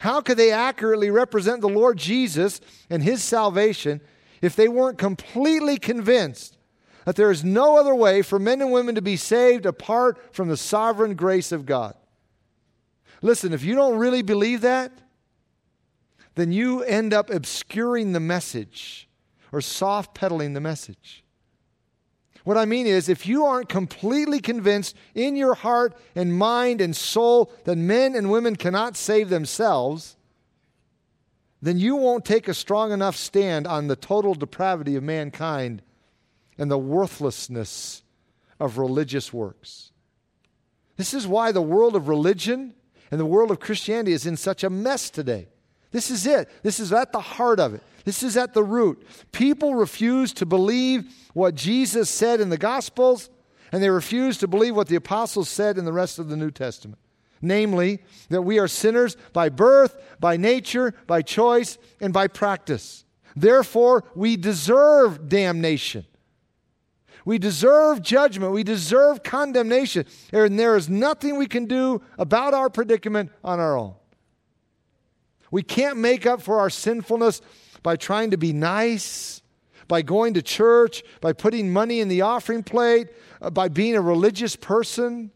How 0.00 0.20
could 0.20 0.36
they 0.36 0.50
accurately 0.50 1.10
represent 1.10 1.60
the 1.60 1.68
Lord 1.68 1.96
Jesus 1.96 2.60
and 2.90 3.02
his 3.02 3.22
salvation 3.22 4.00
if 4.42 4.56
they 4.56 4.66
weren't 4.66 4.98
completely 4.98 5.78
convinced 5.78 6.58
that 7.04 7.14
there 7.14 7.30
is 7.30 7.44
no 7.44 7.76
other 7.76 7.94
way 7.94 8.22
for 8.22 8.38
men 8.40 8.60
and 8.60 8.72
women 8.72 8.96
to 8.96 9.02
be 9.02 9.16
saved 9.16 9.66
apart 9.66 10.34
from 10.34 10.48
the 10.48 10.56
sovereign 10.56 11.14
grace 11.14 11.52
of 11.52 11.66
God? 11.66 11.94
Listen, 13.24 13.54
if 13.54 13.64
you 13.64 13.74
don't 13.74 13.96
really 13.96 14.20
believe 14.20 14.60
that, 14.60 14.92
then 16.34 16.52
you 16.52 16.82
end 16.82 17.14
up 17.14 17.30
obscuring 17.30 18.12
the 18.12 18.20
message 18.20 19.08
or 19.50 19.62
soft 19.62 20.14
pedaling 20.14 20.52
the 20.52 20.60
message. 20.60 21.24
What 22.44 22.58
I 22.58 22.66
mean 22.66 22.86
is, 22.86 23.08
if 23.08 23.26
you 23.26 23.46
aren't 23.46 23.70
completely 23.70 24.40
convinced 24.40 24.94
in 25.14 25.36
your 25.36 25.54
heart 25.54 25.96
and 26.14 26.36
mind 26.36 26.82
and 26.82 26.94
soul 26.94 27.50
that 27.64 27.76
men 27.76 28.14
and 28.14 28.30
women 28.30 28.56
cannot 28.56 28.94
save 28.94 29.30
themselves, 29.30 30.18
then 31.62 31.78
you 31.78 31.96
won't 31.96 32.26
take 32.26 32.46
a 32.46 32.52
strong 32.52 32.92
enough 32.92 33.16
stand 33.16 33.66
on 33.66 33.86
the 33.86 33.96
total 33.96 34.34
depravity 34.34 34.96
of 34.96 35.02
mankind 35.02 35.80
and 36.58 36.70
the 36.70 36.76
worthlessness 36.76 38.02
of 38.60 38.76
religious 38.76 39.32
works. 39.32 39.92
This 40.98 41.14
is 41.14 41.26
why 41.26 41.52
the 41.52 41.62
world 41.62 41.96
of 41.96 42.08
religion 42.08 42.74
and 43.10 43.20
the 43.20 43.26
world 43.26 43.50
of 43.50 43.60
Christianity 43.60 44.12
is 44.12 44.26
in 44.26 44.36
such 44.36 44.64
a 44.64 44.70
mess 44.70 45.10
today. 45.10 45.48
This 45.90 46.10
is 46.10 46.26
it. 46.26 46.48
This 46.62 46.80
is 46.80 46.92
at 46.92 47.12
the 47.12 47.20
heart 47.20 47.60
of 47.60 47.74
it. 47.74 47.82
This 48.04 48.22
is 48.22 48.36
at 48.36 48.52
the 48.52 48.64
root. 48.64 49.06
People 49.32 49.74
refuse 49.74 50.32
to 50.34 50.46
believe 50.46 51.14
what 51.32 51.54
Jesus 51.54 52.10
said 52.10 52.40
in 52.40 52.50
the 52.50 52.58
Gospels, 52.58 53.30
and 53.72 53.82
they 53.82 53.90
refuse 53.90 54.36
to 54.38 54.48
believe 54.48 54.76
what 54.76 54.88
the 54.88 54.96
apostles 54.96 55.48
said 55.48 55.78
in 55.78 55.84
the 55.84 55.92
rest 55.92 56.18
of 56.18 56.28
the 56.28 56.36
New 56.36 56.50
Testament. 56.50 56.98
Namely, 57.40 58.00
that 58.28 58.42
we 58.42 58.58
are 58.58 58.68
sinners 58.68 59.16
by 59.32 59.48
birth, 59.48 59.96
by 60.18 60.36
nature, 60.36 60.94
by 61.06 61.22
choice, 61.22 61.78
and 62.00 62.12
by 62.12 62.26
practice. 62.26 63.04
Therefore, 63.36 64.04
we 64.14 64.36
deserve 64.36 65.28
damnation. 65.28 66.06
We 67.24 67.38
deserve 67.38 68.02
judgment. 68.02 68.52
We 68.52 68.64
deserve 68.64 69.22
condemnation. 69.22 70.06
And 70.32 70.58
there 70.58 70.76
is 70.76 70.88
nothing 70.88 71.36
we 71.36 71.46
can 71.46 71.66
do 71.66 72.02
about 72.18 72.54
our 72.54 72.68
predicament 72.68 73.30
on 73.42 73.60
our 73.60 73.76
own. 73.76 73.94
We 75.50 75.62
can't 75.62 75.98
make 75.98 76.26
up 76.26 76.42
for 76.42 76.58
our 76.58 76.70
sinfulness 76.70 77.40
by 77.82 77.96
trying 77.96 78.32
to 78.32 78.36
be 78.36 78.52
nice, 78.52 79.42
by 79.88 80.02
going 80.02 80.34
to 80.34 80.42
church, 80.42 81.02
by 81.20 81.32
putting 81.32 81.72
money 81.72 82.00
in 82.00 82.08
the 82.08 82.22
offering 82.22 82.62
plate, 82.62 83.08
uh, 83.40 83.50
by 83.50 83.68
being 83.68 83.96
a 83.96 84.00
religious 84.00 84.56
person. 84.56 85.30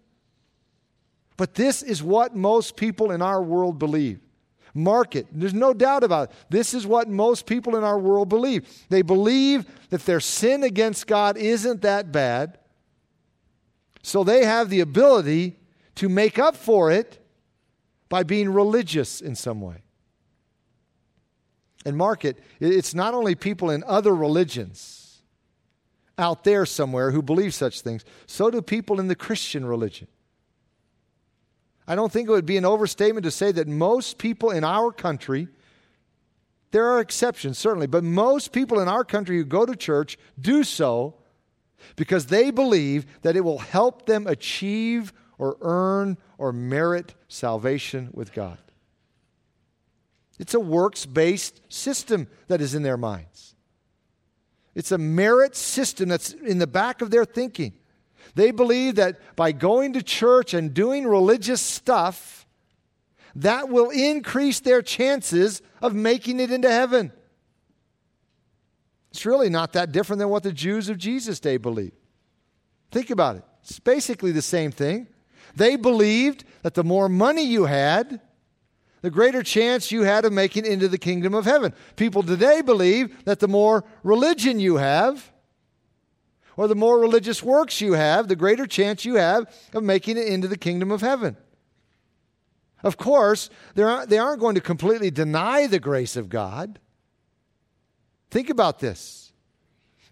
But 1.37 1.55
this 1.55 1.83
is 1.83 2.03
what 2.03 2.35
most 2.35 2.77
people 2.77 3.13
in 3.13 3.23
our 3.23 3.43
world 3.43 3.79
believe. 3.79 4.21
Mark 4.79 5.17
it. 5.17 5.27
There's 5.33 5.55
no 5.55 5.75
doubt 5.75 6.05
about 6.05 6.31
it. 6.31 6.37
This 6.51 6.73
is 6.73 6.87
what 6.87 7.09
most 7.09 7.47
people 7.47 7.77
in 7.77 7.83
our 7.83 7.99
world 7.99 8.29
believe. 8.29 8.87
They 8.89 9.03
believe 9.03 9.67
that 9.91 10.07
their 10.07 10.21
sin 10.21 10.63
against 10.63 11.07
God 11.07 11.37
isn't 11.37 11.83
that 11.83 12.13
bad. 12.13 12.59
So 14.03 14.23
they 14.23 14.45
have 14.45 14.71
the 14.71 14.81
ability 14.81 15.57
to 15.97 16.09
make 16.09 16.39
up 16.39 16.55
for 16.55 16.91
it 16.93 17.19
by 18.09 18.23
being 18.23 18.51
religious 18.51 19.21
in 19.21 19.35
some 19.35 19.61
way. 19.61 19.83
And 21.85 21.97
mark 21.97 22.25
it, 22.25 22.39
it's 22.61 22.95
not 22.95 23.15
only 23.15 23.35
people 23.35 23.71
in 23.71 23.83
other 23.85 24.15
religions 24.15 25.23
out 26.17 26.45
there 26.45 26.67
somewhere 26.67 27.11
who 27.11 27.23
believe 27.23 27.55
such 27.55 27.81
things, 27.81 28.05
so 28.27 28.51
do 28.51 28.63
people 28.63 29.01
in 29.01 29.09
the 29.09 29.17
Christian 29.17 29.65
religion. 29.67 30.09
I 31.89 31.95
don't 31.95 32.13
think 32.13 32.29
it 32.29 32.33
would 32.33 32.45
be 32.45 32.59
an 32.59 32.67
overstatement 32.67 33.25
to 33.25 33.31
say 33.31 33.51
that 33.51 33.67
most 33.67 34.19
people 34.19 34.51
in 34.51 34.63
our 34.63 34.93
country, 34.93 35.49
there 36.71 36.87
are 36.87 37.01
exceptions 37.01 37.57
certainly, 37.57 37.87
but 37.87 38.05
most 38.05 38.53
people 38.53 38.79
in 38.79 38.89
our 38.89 39.05
country 39.05 39.39
who 39.39 39.45
go 39.45 39.65
to 39.65 39.75
church 39.75 40.19
do 40.39 40.65
so 40.65 41.15
because 41.97 42.27
they 42.27 42.51
believe 42.51 43.07
that 43.23 43.37
it 43.37 43.41
will 43.41 43.59
help 43.59 44.05
them 44.05 44.27
achieve 44.27 45.15
or 45.39 45.57
earn 45.63 46.19
or 46.37 46.53
merit 46.53 47.15
salvation 47.27 48.11
with 48.13 48.35
God. 48.35 48.59
It's 50.39 50.53
a 50.53 50.61
works 50.61 51.07
based 51.07 51.63
system 51.73 52.29
that 52.49 52.61
is 52.61 52.75
in 52.75 52.83
their 52.83 52.99
minds. 52.99 53.55
It's 54.75 54.93
a 54.93 54.99
merit 54.99 55.57
system 55.57 56.11
that's 56.11 56.33
in 56.35 56.59
the 56.59 56.67
back 56.67 57.01
of 57.01 57.11
their 57.11 57.25
thinking. 57.25 57.73
They 58.39 58.53
believe 58.53 58.95
that 58.95 59.35
by 59.35 59.51
going 59.51 59.95
to 59.95 60.03
church 60.03 60.55
and 60.55 60.73
doing 60.73 61.05
religious 61.05 61.61
stuff, 61.61 62.47
that 63.35 63.69
will 63.69 63.91
increase 63.91 64.61
their 64.61 64.81
chances 64.81 65.61
of 65.83 65.93
making 65.93 66.39
it 66.39 66.53
into 66.53 66.71
heaven. 66.71 67.11
It's 69.11 69.27
really 69.27 69.51
not 69.51 69.73
that 69.73 69.91
different 69.91 70.21
than 70.21 70.29
what 70.29 70.45
the 70.45 70.53
Jews 70.53 70.89
of 70.89 70.99
Jesus' 70.99 71.41
day 71.41 71.57
believed. 71.57 71.97
Think 72.93 73.11
about 73.11 73.35
it. 73.35 73.43
It's 73.63 73.81
basically 73.81 74.31
the 74.31 74.41
same 74.41 74.71
thing. 74.71 75.09
They 75.57 75.75
believed 75.75 76.45
that 76.63 76.75
the 76.75 76.85
more 76.85 77.09
money 77.09 77.43
you 77.43 77.65
had, 77.65 78.21
the 79.03 79.11
greater 79.11 79.43
chance 79.43 79.91
you 79.91 80.03
had 80.03 80.25
of 80.25 80.33
making 80.33 80.65
it 80.65 80.71
into 80.71 80.87
the 80.87 80.97
kingdom 80.97 81.35
of 81.35 81.45
heaven. 81.45 81.75
People 81.97 82.23
today 82.23 82.63
believe 82.63 83.25
that 83.25 83.41
the 83.41 83.49
more 83.49 83.83
religion 84.05 84.61
you 84.61 84.77
have, 84.77 85.33
or 86.59 86.67
the 86.67 86.75
more 86.75 86.99
religious 86.99 87.41
works 87.41 87.81
you 87.81 87.93
have, 87.93 88.27
the 88.27 88.35
greater 88.35 88.67
chance 88.67 89.05
you 89.05 89.15
have 89.15 89.47
of 89.73 89.85
making 89.85 90.17
it 90.17 90.27
into 90.27 90.49
the 90.49 90.59
kingdom 90.59 90.91
of 90.91 91.01
heaven. 91.01 91.37
Of 92.83 92.97
course, 92.97 93.49
they 93.75 93.83
aren't 94.19 94.41
going 94.41 94.57
to 94.57 94.61
completely 94.61 95.13
deny 95.13 95.69
the 95.69 95.79
grace 95.79 96.17
of 96.17 96.29
God. 96.29 96.81
Think 98.33 98.51
about 98.51 98.81
this. 98.81 99.33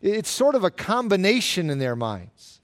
It's 0.01 0.31
sort 0.31 0.55
of 0.55 0.63
a 0.63 0.71
combination 0.71 1.69
in 1.69 1.81
their 1.81 1.97
minds. 1.97 2.61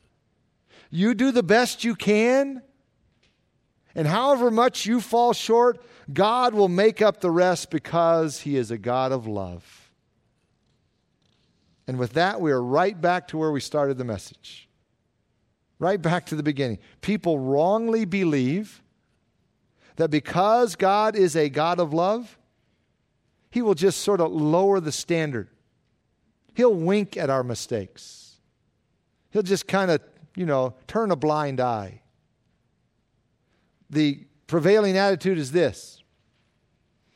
You 0.88 1.12
do 1.12 1.32
the 1.32 1.42
best 1.42 1.82
you 1.82 1.96
can, 1.96 2.62
and 3.96 4.06
however 4.06 4.52
much 4.52 4.86
you 4.86 5.00
fall 5.00 5.32
short, 5.32 5.84
God 6.12 6.54
will 6.54 6.68
make 6.68 7.02
up 7.02 7.20
the 7.20 7.32
rest 7.32 7.70
because 7.70 8.42
He 8.42 8.56
is 8.56 8.70
a 8.70 8.78
God 8.78 9.10
of 9.10 9.26
love. 9.26 9.81
And 11.86 11.98
with 11.98 12.12
that, 12.12 12.40
we 12.40 12.52
are 12.52 12.62
right 12.62 12.98
back 13.00 13.28
to 13.28 13.38
where 13.38 13.50
we 13.50 13.60
started 13.60 13.98
the 13.98 14.04
message. 14.04 14.68
Right 15.78 16.00
back 16.00 16.26
to 16.26 16.36
the 16.36 16.42
beginning. 16.42 16.78
People 17.00 17.38
wrongly 17.38 18.04
believe 18.04 18.82
that 19.96 20.10
because 20.10 20.76
God 20.76 21.16
is 21.16 21.34
a 21.34 21.48
God 21.48 21.80
of 21.80 21.92
love, 21.92 22.38
He 23.50 23.62
will 23.62 23.74
just 23.74 24.00
sort 24.00 24.20
of 24.20 24.30
lower 24.30 24.80
the 24.80 24.92
standard. 24.92 25.48
He'll 26.54 26.74
wink 26.74 27.16
at 27.16 27.30
our 27.30 27.42
mistakes. 27.42 28.36
He'll 29.30 29.42
just 29.42 29.66
kind 29.66 29.90
of, 29.90 30.00
you 30.36 30.46
know, 30.46 30.74
turn 30.86 31.10
a 31.10 31.16
blind 31.16 31.60
eye. 31.60 32.02
The 33.90 34.24
prevailing 34.46 34.96
attitude 34.96 35.38
is 35.38 35.52
this 35.52 36.02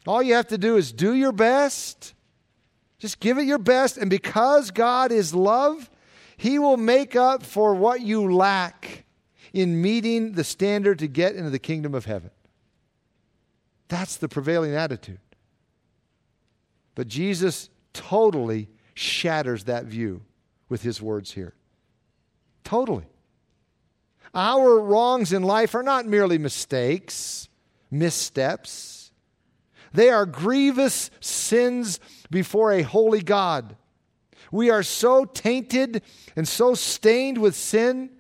all 0.06 0.22
you 0.22 0.34
have 0.34 0.48
to 0.48 0.58
do 0.58 0.76
is 0.76 0.92
do 0.92 1.14
your 1.14 1.32
best. 1.32 2.14
Just 2.98 3.20
give 3.20 3.38
it 3.38 3.46
your 3.46 3.58
best. 3.58 3.98
And 3.98 4.08
because 4.08 4.70
God 4.70 5.12
is 5.12 5.34
love, 5.34 5.90
He 6.36 6.58
will 6.58 6.76
make 6.76 7.16
up 7.16 7.42
for 7.42 7.74
what 7.74 8.00
you 8.00 8.32
lack 8.34 9.04
in 9.52 9.80
meeting 9.80 10.32
the 10.32 10.44
standard 10.44 10.98
to 10.98 11.06
get 11.06 11.34
into 11.34 11.50
the 11.50 11.58
kingdom 11.58 11.94
of 11.94 12.04
heaven. 12.04 12.30
That's 13.88 14.16
the 14.16 14.28
prevailing 14.28 14.74
attitude. 14.74 15.20
But 16.94 17.08
Jesus 17.08 17.68
totally 17.92 18.68
shatters 18.94 19.64
that 19.64 19.84
view 19.84 20.22
with 20.68 20.82
his 20.82 21.00
words 21.00 21.32
here. 21.32 21.54
Totally. 22.64 23.04
Our 24.34 24.80
wrongs 24.80 25.32
in 25.32 25.42
life 25.42 25.74
are 25.74 25.82
not 25.82 26.06
merely 26.06 26.38
mistakes, 26.38 27.48
missteps. 27.90 28.95
They 29.92 30.10
are 30.10 30.26
grievous 30.26 31.10
sins 31.20 32.00
before 32.30 32.72
a 32.72 32.82
holy 32.82 33.22
God. 33.22 33.76
We 34.50 34.70
are 34.70 34.82
so 34.82 35.24
tainted 35.24 36.02
and 36.34 36.46
so 36.46 36.74
stained 36.74 37.38
with 37.38 37.54
sin 37.54 38.10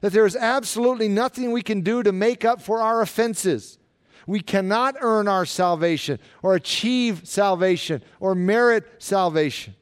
that 0.00 0.12
there 0.12 0.26
is 0.26 0.36
absolutely 0.36 1.08
nothing 1.08 1.50
we 1.50 1.62
can 1.62 1.80
do 1.80 2.02
to 2.02 2.12
make 2.12 2.44
up 2.44 2.60
for 2.60 2.80
our 2.80 3.00
offenses. 3.00 3.78
We 4.26 4.40
cannot 4.40 4.96
earn 5.00 5.28
our 5.28 5.44
salvation 5.44 6.18
or 6.42 6.54
achieve 6.54 7.22
salvation 7.24 8.02
or 8.20 8.34
merit 8.34 8.84
salvation. 8.98 9.74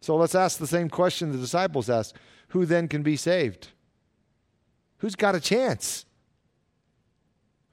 So 0.00 0.16
let's 0.16 0.34
ask 0.34 0.58
the 0.58 0.66
same 0.66 0.88
question 0.88 1.30
the 1.30 1.38
disciples 1.38 1.90
asked 1.90 2.16
Who 2.48 2.66
then 2.66 2.88
can 2.88 3.02
be 3.02 3.16
saved? 3.16 3.68
Who's 4.98 5.14
got 5.14 5.34
a 5.34 5.40
chance? 5.40 6.04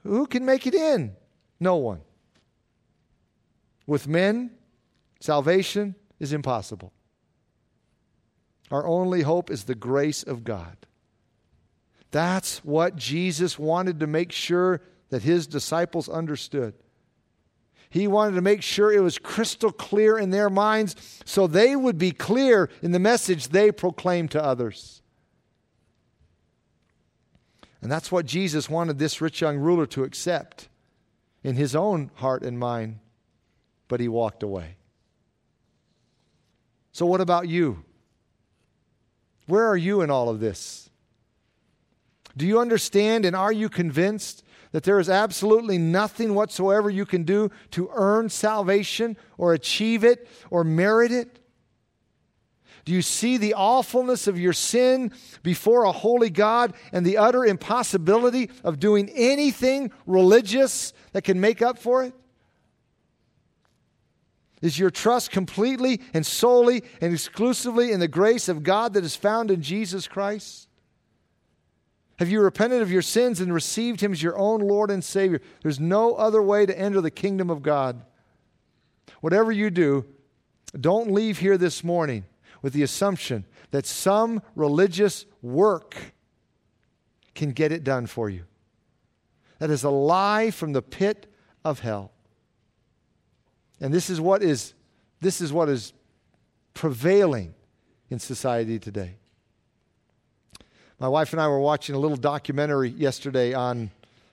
Who 0.08 0.26
can 0.26 0.45
make 0.45 0.66
it 0.66 0.74
in? 0.74 1.16
No 1.60 1.76
one. 1.76 2.01
With 3.86 4.08
men, 4.08 4.51
salvation 5.20 5.95
is 6.20 6.32
impossible. 6.32 6.93
Our 8.72 8.88
only 8.88 9.22
hope 9.22 9.49
is 9.49 9.66
the 9.66 9.76
grace 9.76 10.24
of 10.24 10.43
God. 10.43 10.78
That's 12.12 12.64
what 12.64 12.95
Jesus 12.95 13.60
wanted 13.60 13.99
to 13.99 14.08
make 14.08 14.32
sure 14.32 14.82
that 15.10 15.24
his 15.24 15.45
disciples 15.45 16.08
understood. 16.08 16.74
He 17.89 18.08
wanted 18.08 18.36
to 18.36 18.41
make 18.41 18.62
sure 18.62 18.91
it 18.91 18.99
was 18.99 19.18
crystal 19.18 19.72
clear 19.72 20.18
in 20.18 20.30
their 20.30 20.49
minds 20.49 20.95
so 21.26 21.47
they 21.47 21.76
would 21.76 21.97
be 21.97 22.12
clear 22.12 22.70
in 22.82 22.91
the 22.91 22.99
message 22.99 23.49
they 23.49 23.72
proclaimed 23.72 24.32
to 24.32 24.43
others. 24.43 25.01
And 27.88 27.92
that's 27.94 28.12
what 28.12 28.26
Jesus 28.26 28.70
wanted 28.70 29.00
this 29.00 29.22
rich 29.22 29.40
young 29.40 29.60
ruler 29.60 29.86
to 29.86 30.04
accept 30.04 30.68
in 31.42 31.56
his 31.56 31.74
own 31.74 32.12
heart 32.16 32.44
and 32.44 32.60
mind, 32.60 33.00
but 33.88 34.02
he 34.02 34.10
walked 34.10 34.44
away. 34.44 34.76
So, 36.92 37.06
what 37.06 37.22
about 37.22 37.48
you? 37.48 37.86
Where 39.46 39.66
are 39.66 39.78
you 39.78 40.02
in 40.02 40.12
all 40.12 40.28
of 40.28 40.42
this? 40.42 40.90
Do 42.36 42.46
you 42.46 42.60
understand 42.60 43.24
and 43.24 43.38
are 43.38 43.54
you 43.54 43.70
convinced 43.70 44.44
that 44.74 44.84
there 44.84 45.00
is 45.00 45.10
absolutely 45.10 45.78
nothing 45.78 46.36
whatsoever 46.36 46.90
you 46.90 47.06
can 47.06 47.24
do 47.24 47.52
to 47.72 47.90
earn 47.94 48.28
salvation 48.28 49.16
or 49.38 49.54
achieve 49.54 50.04
it 50.04 50.28
or 50.50 50.66
merit 50.66 51.14
it? 51.14 51.40
Do 52.86 52.94
you 52.94 53.02
see 53.02 53.38
the 53.38 53.54
awfulness 53.54 54.28
of 54.28 54.40
your 54.40 54.54
sin 54.54 55.12
before 55.44 55.84
a 55.84 55.92
holy 55.92 56.30
God 56.30 56.74
and 56.92 57.06
the 57.06 57.18
utter 57.18 57.46
impossibility 57.46 58.50
of 58.64 58.80
doing 58.80 59.10
anything 59.10 59.92
religious 60.06 60.94
that 61.12 61.24
can 61.24 61.40
make 61.40 61.62
up 61.62 61.78
for 61.78 62.04
it? 62.04 62.14
Is 64.62 64.80
your 64.80 64.90
trust 64.90 65.32
completely 65.32 66.02
and 66.14 66.26
solely 66.26 66.84
and 67.02 67.14
exclusively 67.14 67.92
in 67.92 68.00
the 68.00 68.08
grace 68.08 68.50
of 68.50 68.64
God 68.64 68.94
that 68.94 69.04
is 69.04 69.16
found 69.16 69.52
in 69.52 69.62
Jesus 69.62 70.08
Christ? 70.08 70.68
Have 72.18 72.30
you 72.30 72.42
repented 72.42 72.82
of 72.82 72.92
your 72.92 73.04
sins 73.04 73.40
and 73.40 73.54
received 73.54 74.02
Him 74.02 74.12
as 74.12 74.24
your 74.24 74.38
own 74.38 74.62
Lord 74.62 74.90
and 74.90 75.04
Savior? 75.04 75.42
There's 75.62 75.80
no 75.80 76.16
other 76.16 76.42
way 76.42 76.66
to 76.66 76.78
enter 76.78 77.00
the 77.00 77.12
kingdom 77.12 77.52
of 77.52 77.62
God. 77.62 78.02
Whatever 79.22 79.52
you 79.52 79.70
do, 79.70 80.06
don't 80.80 81.12
leave 81.12 81.38
here 81.38 81.58
this 81.58 81.84
morning 81.84 82.26
with 82.62 82.74
the 82.74 82.84
assumption 82.84 83.45
that 83.72 83.86
some 83.86 84.41
religious 84.55 85.26
work 85.41 85.95
can 87.36 87.51
get 87.51 87.72
it 87.72 87.84
done 87.84 88.08
for 88.08 88.30
you. 88.30 88.43
That 89.60 89.70
is 89.70 89.84
a 89.84 89.89
lie 89.89 90.51
from 90.51 90.74
the 90.74 90.82
pit 90.82 91.32
of 91.64 91.80
hell. 91.80 92.12
And 93.80 93.93
this 93.93 94.10
is 94.10 94.20
what 94.20 94.41
is 94.41 94.74
this 95.20 95.41
is 95.41 95.51
what 95.51 95.70
is 95.70 95.93
prevailing 96.74 97.53
in 98.10 98.20
society 98.20 98.80
today. 98.80 99.16
My 100.99 101.08
wife 101.08 101.34
and 101.34 101.41
I 101.41 101.47
were 101.47 101.60
watching 101.60 101.95
a 101.95 101.99
little 101.99 102.18
documentary 102.18 102.89
yesterday 102.89 103.53
on 103.53 103.91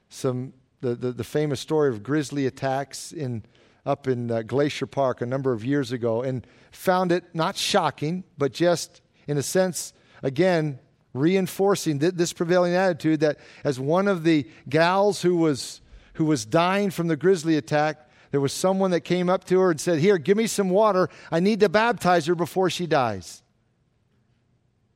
some 0.08 0.52
the, 0.80 0.94
the, 0.94 1.12
the 1.12 1.24
famous 1.24 1.60
story 1.60 1.88
of 1.88 2.02
grizzly 2.02 2.46
attacks 2.46 3.12
in 3.12 3.44
up 3.86 4.06
in 4.06 4.30
uh, 4.30 4.42
Glacier 4.42 4.86
Park 4.86 5.20
a 5.20 5.26
number 5.26 5.52
of 5.52 5.64
years 5.64 5.92
ago 5.92 6.22
and 6.22 6.46
found 6.74 7.12
it 7.12 7.24
not 7.34 7.56
shocking, 7.56 8.24
but 8.36 8.52
just 8.52 9.00
in 9.26 9.38
a 9.38 9.42
sense, 9.42 9.92
again, 10.22 10.78
reinforcing 11.12 11.98
th- 11.98 12.14
this 12.14 12.32
prevailing 12.32 12.74
attitude 12.74 13.20
that 13.20 13.38
as 13.62 13.78
one 13.78 14.08
of 14.08 14.24
the 14.24 14.46
gals 14.68 15.22
who 15.22 15.36
was, 15.36 15.80
who 16.14 16.24
was 16.24 16.44
dying 16.44 16.90
from 16.90 17.08
the 17.08 17.16
grizzly 17.16 17.56
attack, 17.56 18.10
there 18.30 18.40
was 18.40 18.52
someone 18.52 18.90
that 18.90 19.02
came 19.02 19.30
up 19.30 19.44
to 19.44 19.60
her 19.60 19.70
and 19.70 19.80
said, 19.80 20.00
Here, 20.00 20.18
give 20.18 20.36
me 20.36 20.48
some 20.48 20.70
water. 20.70 21.08
I 21.30 21.40
need 21.40 21.60
to 21.60 21.68
baptize 21.68 22.26
her 22.26 22.34
before 22.34 22.68
she 22.68 22.86
dies 22.86 23.44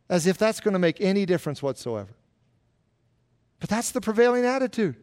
as 0.09 0.27
if 0.27 0.39
that's 0.39 0.61
going 0.61 0.73
to 0.73 0.79
make 0.79 1.01
any 1.01 1.27
difference 1.27 1.63
whatsoever. 1.63 2.15
But 3.61 3.69
that's 3.69 3.91
the 3.91 4.01
prevailing 4.01 4.45
attitude. 4.45 4.97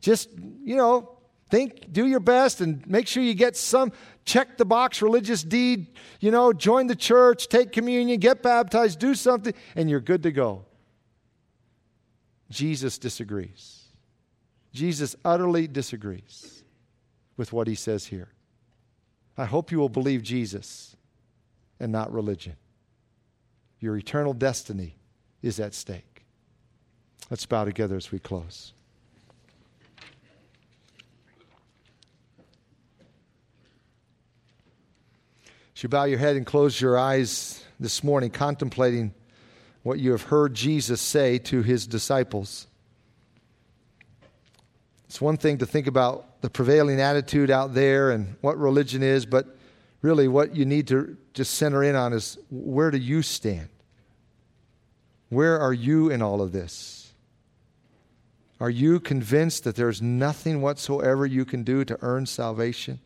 Just, 0.00 0.30
you 0.64 0.76
know, 0.76 1.17
think, 1.50 1.92
do 1.92 2.06
your 2.06 2.20
best, 2.20 2.60
and 2.60 2.86
make 2.86 3.06
sure 3.06 3.22
you 3.22 3.34
get 3.34 3.56
some 3.56 3.92
check 4.28 4.58
the 4.58 4.64
box 4.64 5.00
religious 5.00 5.42
deed, 5.42 5.86
you 6.20 6.30
know, 6.30 6.52
join 6.52 6.86
the 6.86 6.94
church, 6.94 7.48
take 7.48 7.72
communion, 7.72 8.20
get 8.20 8.42
baptized, 8.42 8.98
do 8.98 9.14
something, 9.14 9.54
and 9.74 9.88
you're 9.88 10.00
good 10.00 10.22
to 10.22 10.30
go. 10.30 10.66
Jesus 12.50 12.98
disagrees. 12.98 13.84
Jesus 14.72 15.16
utterly 15.24 15.66
disagrees 15.66 16.62
with 17.36 17.52
what 17.52 17.66
he 17.66 17.74
says 17.74 18.06
here. 18.06 18.28
I 19.36 19.46
hope 19.46 19.72
you 19.72 19.78
will 19.78 19.88
believe 19.88 20.22
Jesus 20.22 20.94
and 21.80 21.90
not 21.90 22.12
religion. 22.12 22.56
Your 23.80 23.96
eternal 23.96 24.34
destiny 24.34 24.96
is 25.42 25.58
at 25.60 25.72
stake. 25.72 26.26
Let's 27.30 27.46
bow 27.46 27.64
together 27.64 27.96
as 27.96 28.10
we 28.10 28.18
close. 28.18 28.72
As 35.78 35.84
you 35.84 35.88
bow 35.88 36.06
your 36.06 36.18
head 36.18 36.34
and 36.34 36.44
close 36.44 36.80
your 36.80 36.98
eyes 36.98 37.62
this 37.78 38.02
morning, 38.02 38.30
contemplating 38.30 39.14
what 39.84 40.00
you 40.00 40.10
have 40.10 40.22
heard 40.22 40.52
Jesus 40.52 41.00
say 41.00 41.38
to 41.38 41.62
his 41.62 41.86
disciples. 41.86 42.66
It's 45.06 45.20
one 45.20 45.36
thing 45.36 45.58
to 45.58 45.66
think 45.66 45.86
about 45.86 46.42
the 46.42 46.50
prevailing 46.50 47.00
attitude 47.00 47.48
out 47.48 47.74
there 47.74 48.10
and 48.10 48.34
what 48.40 48.58
religion 48.58 49.04
is, 49.04 49.24
but 49.24 49.56
really 50.02 50.26
what 50.26 50.56
you 50.56 50.64
need 50.64 50.88
to 50.88 51.16
just 51.32 51.54
center 51.54 51.84
in 51.84 51.94
on 51.94 52.12
is 52.12 52.38
where 52.50 52.90
do 52.90 52.98
you 52.98 53.22
stand? 53.22 53.68
Where 55.28 55.60
are 55.60 55.72
you 55.72 56.10
in 56.10 56.22
all 56.22 56.42
of 56.42 56.50
this? 56.50 57.12
Are 58.58 58.68
you 58.68 58.98
convinced 58.98 59.62
that 59.62 59.76
there's 59.76 60.02
nothing 60.02 60.60
whatsoever 60.60 61.24
you 61.24 61.44
can 61.44 61.62
do 61.62 61.84
to 61.84 61.96
earn 62.02 62.26
salvation 62.26 62.98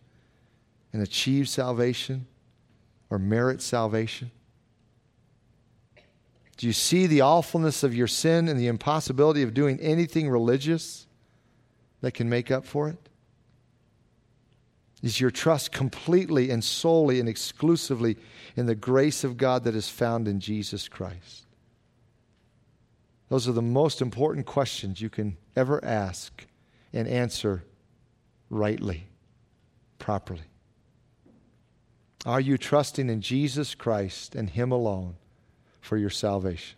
and 0.90 1.02
achieve 1.02 1.50
salvation 1.50 2.28
or 3.12 3.18
merit 3.18 3.60
salvation? 3.60 4.30
Do 6.56 6.66
you 6.66 6.72
see 6.72 7.06
the 7.06 7.20
awfulness 7.20 7.82
of 7.82 7.94
your 7.94 8.06
sin 8.06 8.48
and 8.48 8.58
the 8.58 8.68
impossibility 8.68 9.42
of 9.42 9.52
doing 9.52 9.78
anything 9.80 10.30
religious 10.30 11.06
that 12.00 12.14
can 12.14 12.30
make 12.30 12.50
up 12.50 12.64
for 12.64 12.88
it? 12.88 13.10
Is 15.02 15.20
your 15.20 15.30
trust 15.30 15.72
completely 15.72 16.48
and 16.48 16.64
solely 16.64 17.20
and 17.20 17.28
exclusively 17.28 18.16
in 18.56 18.64
the 18.64 18.74
grace 18.74 19.24
of 19.24 19.36
God 19.36 19.64
that 19.64 19.74
is 19.74 19.90
found 19.90 20.26
in 20.26 20.40
Jesus 20.40 20.88
Christ? 20.88 21.44
Those 23.28 23.46
are 23.46 23.52
the 23.52 23.60
most 23.60 24.00
important 24.00 24.46
questions 24.46 25.02
you 25.02 25.10
can 25.10 25.36
ever 25.54 25.84
ask 25.84 26.46
and 26.94 27.06
answer 27.06 27.64
rightly. 28.48 29.08
properly? 29.98 30.51
Are 32.24 32.40
you 32.40 32.56
trusting 32.56 33.10
in 33.10 33.20
Jesus 33.20 33.74
Christ 33.74 34.34
and 34.34 34.50
Him 34.50 34.70
alone 34.70 35.16
for 35.80 35.96
your 35.96 36.10
salvation? 36.10 36.76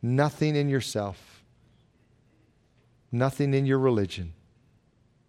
Nothing 0.00 0.56
in 0.56 0.68
yourself, 0.68 1.42
nothing 3.12 3.52
in 3.52 3.66
your 3.66 3.78
religion, 3.78 4.32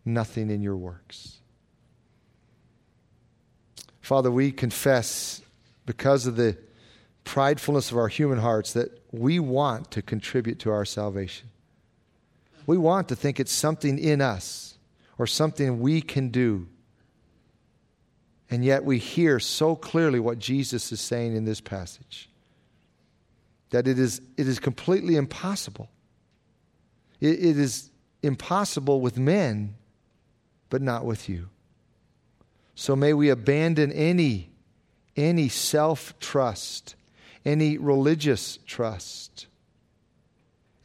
nothing 0.06 0.50
in 0.50 0.62
your 0.62 0.78
works. 0.78 1.38
Father, 4.00 4.32
we 4.32 4.52
confess 4.52 5.42
because 5.86 6.28
of 6.28 6.38
the 6.38 6.58
pridefulness 7.26 7.92
of 7.92 7.98
our 7.98 8.08
human 8.08 8.40
hearts 8.40 8.72
that 8.72 9.04
we 9.12 9.40
want 9.40 9.92
to 9.92 10.02
contribute 10.02 10.60
to 10.60 10.72
our 10.72 10.86
salvation. 10.86 11.50
We 12.66 12.78
want 12.78 13.10
to 13.10 13.16
think 13.16 13.40
it's 13.40 13.52
something 13.52 14.00
in 14.00 14.22
us 14.22 14.78
or 15.18 15.28
something 15.28 15.82
we 15.82 16.02
can 16.02 16.30
do 16.30 16.68
and 18.50 18.64
yet 18.64 18.86
we 18.86 18.98
hear 18.98 19.40
so 19.40 19.76
clearly 19.76 20.20
what 20.20 20.40
Jesus 20.40 20.92
is 20.92 21.02
saying 21.02 21.36
in 21.36 21.46
this 21.46 21.62
passage 21.62 22.30
that 23.70 23.88
it 23.88 24.00
is, 24.00 24.22
it 24.38 24.48
is 24.48 24.60
completely 24.60 25.16
impossible. 25.18 25.90
It, 27.20 27.40
it 27.44 27.58
is 27.60 27.92
impossible 28.24 29.02
with 29.02 29.18
men, 29.18 29.76
but 30.70 30.82
not 30.82 31.06
with 31.06 31.28
you. 31.28 31.50
So 32.76 32.96
may 32.96 33.14
we 33.14 33.30
abandon 33.30 33.92
any, 33.92 34.52
any 35.16 35.50
self 35.50 36.18
trust, 36.20 36.96
any 37.44 37.78
religious 37.78 38.60
trust, 38.66 39.48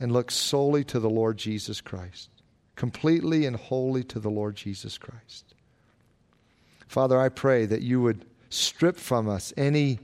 and 0.00 0.10
look 0.10 0.30
solely 0.30 0.82
to 0.84 0.98
the 0.98 1.10
Lord 1.10 1.36
Jesus 1.36 1.80
Christ, 1.80 2.30
completely 2.74 3.46
and 3.46 3.54
wholly 3.54 4.02
to 4.04 4.18
the 4.18 4.30
Lord 4.30 4.56
Jesus 4.56 4.98
Christ. 4.98 5.51
Father, 6.92 7.18
I 7.18 7.30
pray 7.30 7.64
that 7.64 7.80
you 7.80 8.02
would 8.02 8.26
strip 8.50 8.98
from 8.98 9.26
us 9.26 9.50
any, 9.56 9.98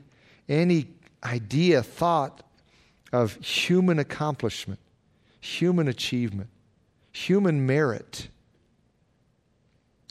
any 0.49 0.89
idea, 1.23 1.83
thought 1.83 2.43
of 3.13 3.35
human 3.45 3.99
accomplishment, 3.99 4.81
human 5.39 5.87
achievement, 5.87 6.49
human 7.13 7.67
merit. 7.67 8.29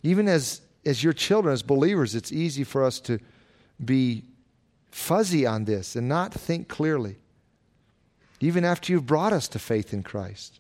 Even 0.03 0.27
as, 0.27 0.61
as 0.85 1.03
your 1.03 1.13
children, 1.13 1.51
as 1.51 1.63
believers, 1.63 2.13
it's 2.13 2.31
easy 2.31 2.63
for 2.63 2.83
us 2.83 2.99
to 2.99 3.17
be 3.83 4.25
fuzzy 4.91 5.47
on 5.47 5.65
this 5.65 5.95
and 5.95 6.07
not 6.07 6.31
think 6.31 6.67
clearly, 6.67 7.15
even 8.39 8.63
after 8.63 8.93
you've 8.93 9.07
brought 9.07 9.33
us 9.33 9.47
to 9.47 9.57
faith 9.57 9.95
in 9.95 10.03
Christ. 10.03 10.59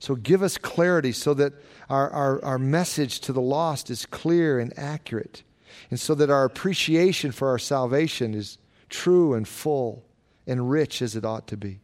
So 0.00 0.14
give 0.14 0.42
us 0.42 0.56
clarity 0.56 1.12
so 1.12 1.34
that 1.34 1.52
our, 1.90 2.10
our, 2.10 2.44
our 2.44 2.58
message 2.58 3.20
to 3.20 3.32
the 3.34 3.40
lost 3.40 3.90
is 3.90 4.06
clear 4.06 4.58
and 4.58 4.76
accurate, 4.76 5.42
and 5.90 6.00
so 6.00 6.14
that 6.14 6.30
our 6.30 6.44
appreciation 6.44 7.32
for 7.32 7.48
our 7.48 7.58
salvation 7.58 8.34
is 8.34 8.58
true 8.88 9.34
and 9.34 9.46
full 9.46 10.04
and 10.46 10.70
rich 10.70 11.02
as 11.02 11.14
it 11.14 11.24
ought 11.24 11.46
to 11.48 11.56
be. 11.56 11.80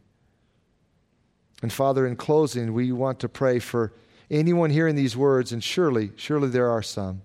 And 1.61 1.71
Father, 1.71 2.07
in 2.07 2.15
closing, 2.15 2.73
we 2.73 2.91
want 2.91 3.19
to 3.19 3.29
pray 3.29 3.59
for 3.59 3.93
anyone 4.31 4.71
hearing 4.71 4.95
these 4.95 5.15
words, 5.15 5.51
and 5.51 5.63
surely, 5.63 6.11
surely 6.15 6.49
there 6.49 6.69
are 6.69 6.83
some 6.83 7.21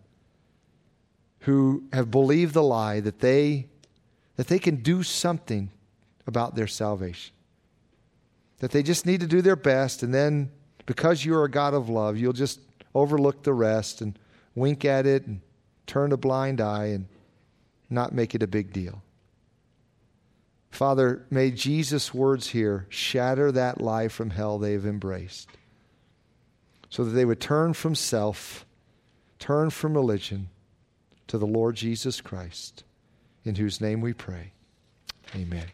who 1.41 1.85
have 1.93 2.11
believed 2.11 2.53
the 2.53 2.63
lie 2.63 3.01
that 3.01 3.21
they, 3.21 3.67
that 4.37 4.47
they 4.47 4.59
can 4.59 4.77
do 4.77 5.03
something 5.03 5.71
about 6.27 6.55
their 6.55 6.67
salvation. 6.67 7.35
That 8.59 8.71
they 8.71 8.83
just 8.83 9.07
need 9.07 9.21
to 9.21 9.27
do 9.27 9.41
their 9.43 9.57
best 9.57 10.03
and 10.03 10.15
then 10.15 10.51
because 10.87 11.25
you're 11.25 11.45
a 11.45 11.51
God 11.51 11.75
of 11.75 11.89
love, 11.89 12.17
you'll 12.17 12.33
just 12.33 12.61
overlook 12.95 13.43
the 13.43 13.55
rest 13.55 14.01
and 14.01 14.19
wink 14.55 14.85
at 14.85 15.07
it 15.07 15.27
and 15.27 15.41
turn 15.87 16.13
a 16.13 16.17
blind 16.17 16.61
eye 16.61 16.87
and 16.87 17.07
not 17.89 18.13
make 18.13 18.35
it 18.35 18.43
a 18.43 18.47
big 18.47 18.73
deal. 18.73 19.03
Father, 20.71 21.25
may 21.31 21.51
Jesus' 21.51 22.15
words 22.15 22.49
here 22.49 22.87
shatter 22.89 23.53
that 23.53 23.81
lie 23.81 24.09
from 24.09 24.31
hell 24.31 24.59
they've 24.59 24.87
embraced 24.87 25.51
so 26.89 27.05
that 27.05 27.11
they 27.11 27.25
would 27.25 27.41
turn 27.41 27.75
from 27.75 27.95
self, 27.95 28.65
turn 29.39 29.71
from 29.71 29.95
religion 29.95 30.49
to 31.27 31.39
the 31.39 31.47
Lord 31.47 31.77
Jesus 31.77 32.21
Christ, 32.21 32.85
in 33.45 33.55
whose 33.55 33.81
name 33.81 34.01
we 34.01 34.13
pray. 34.13 34.53
Amen. 35.35 35.67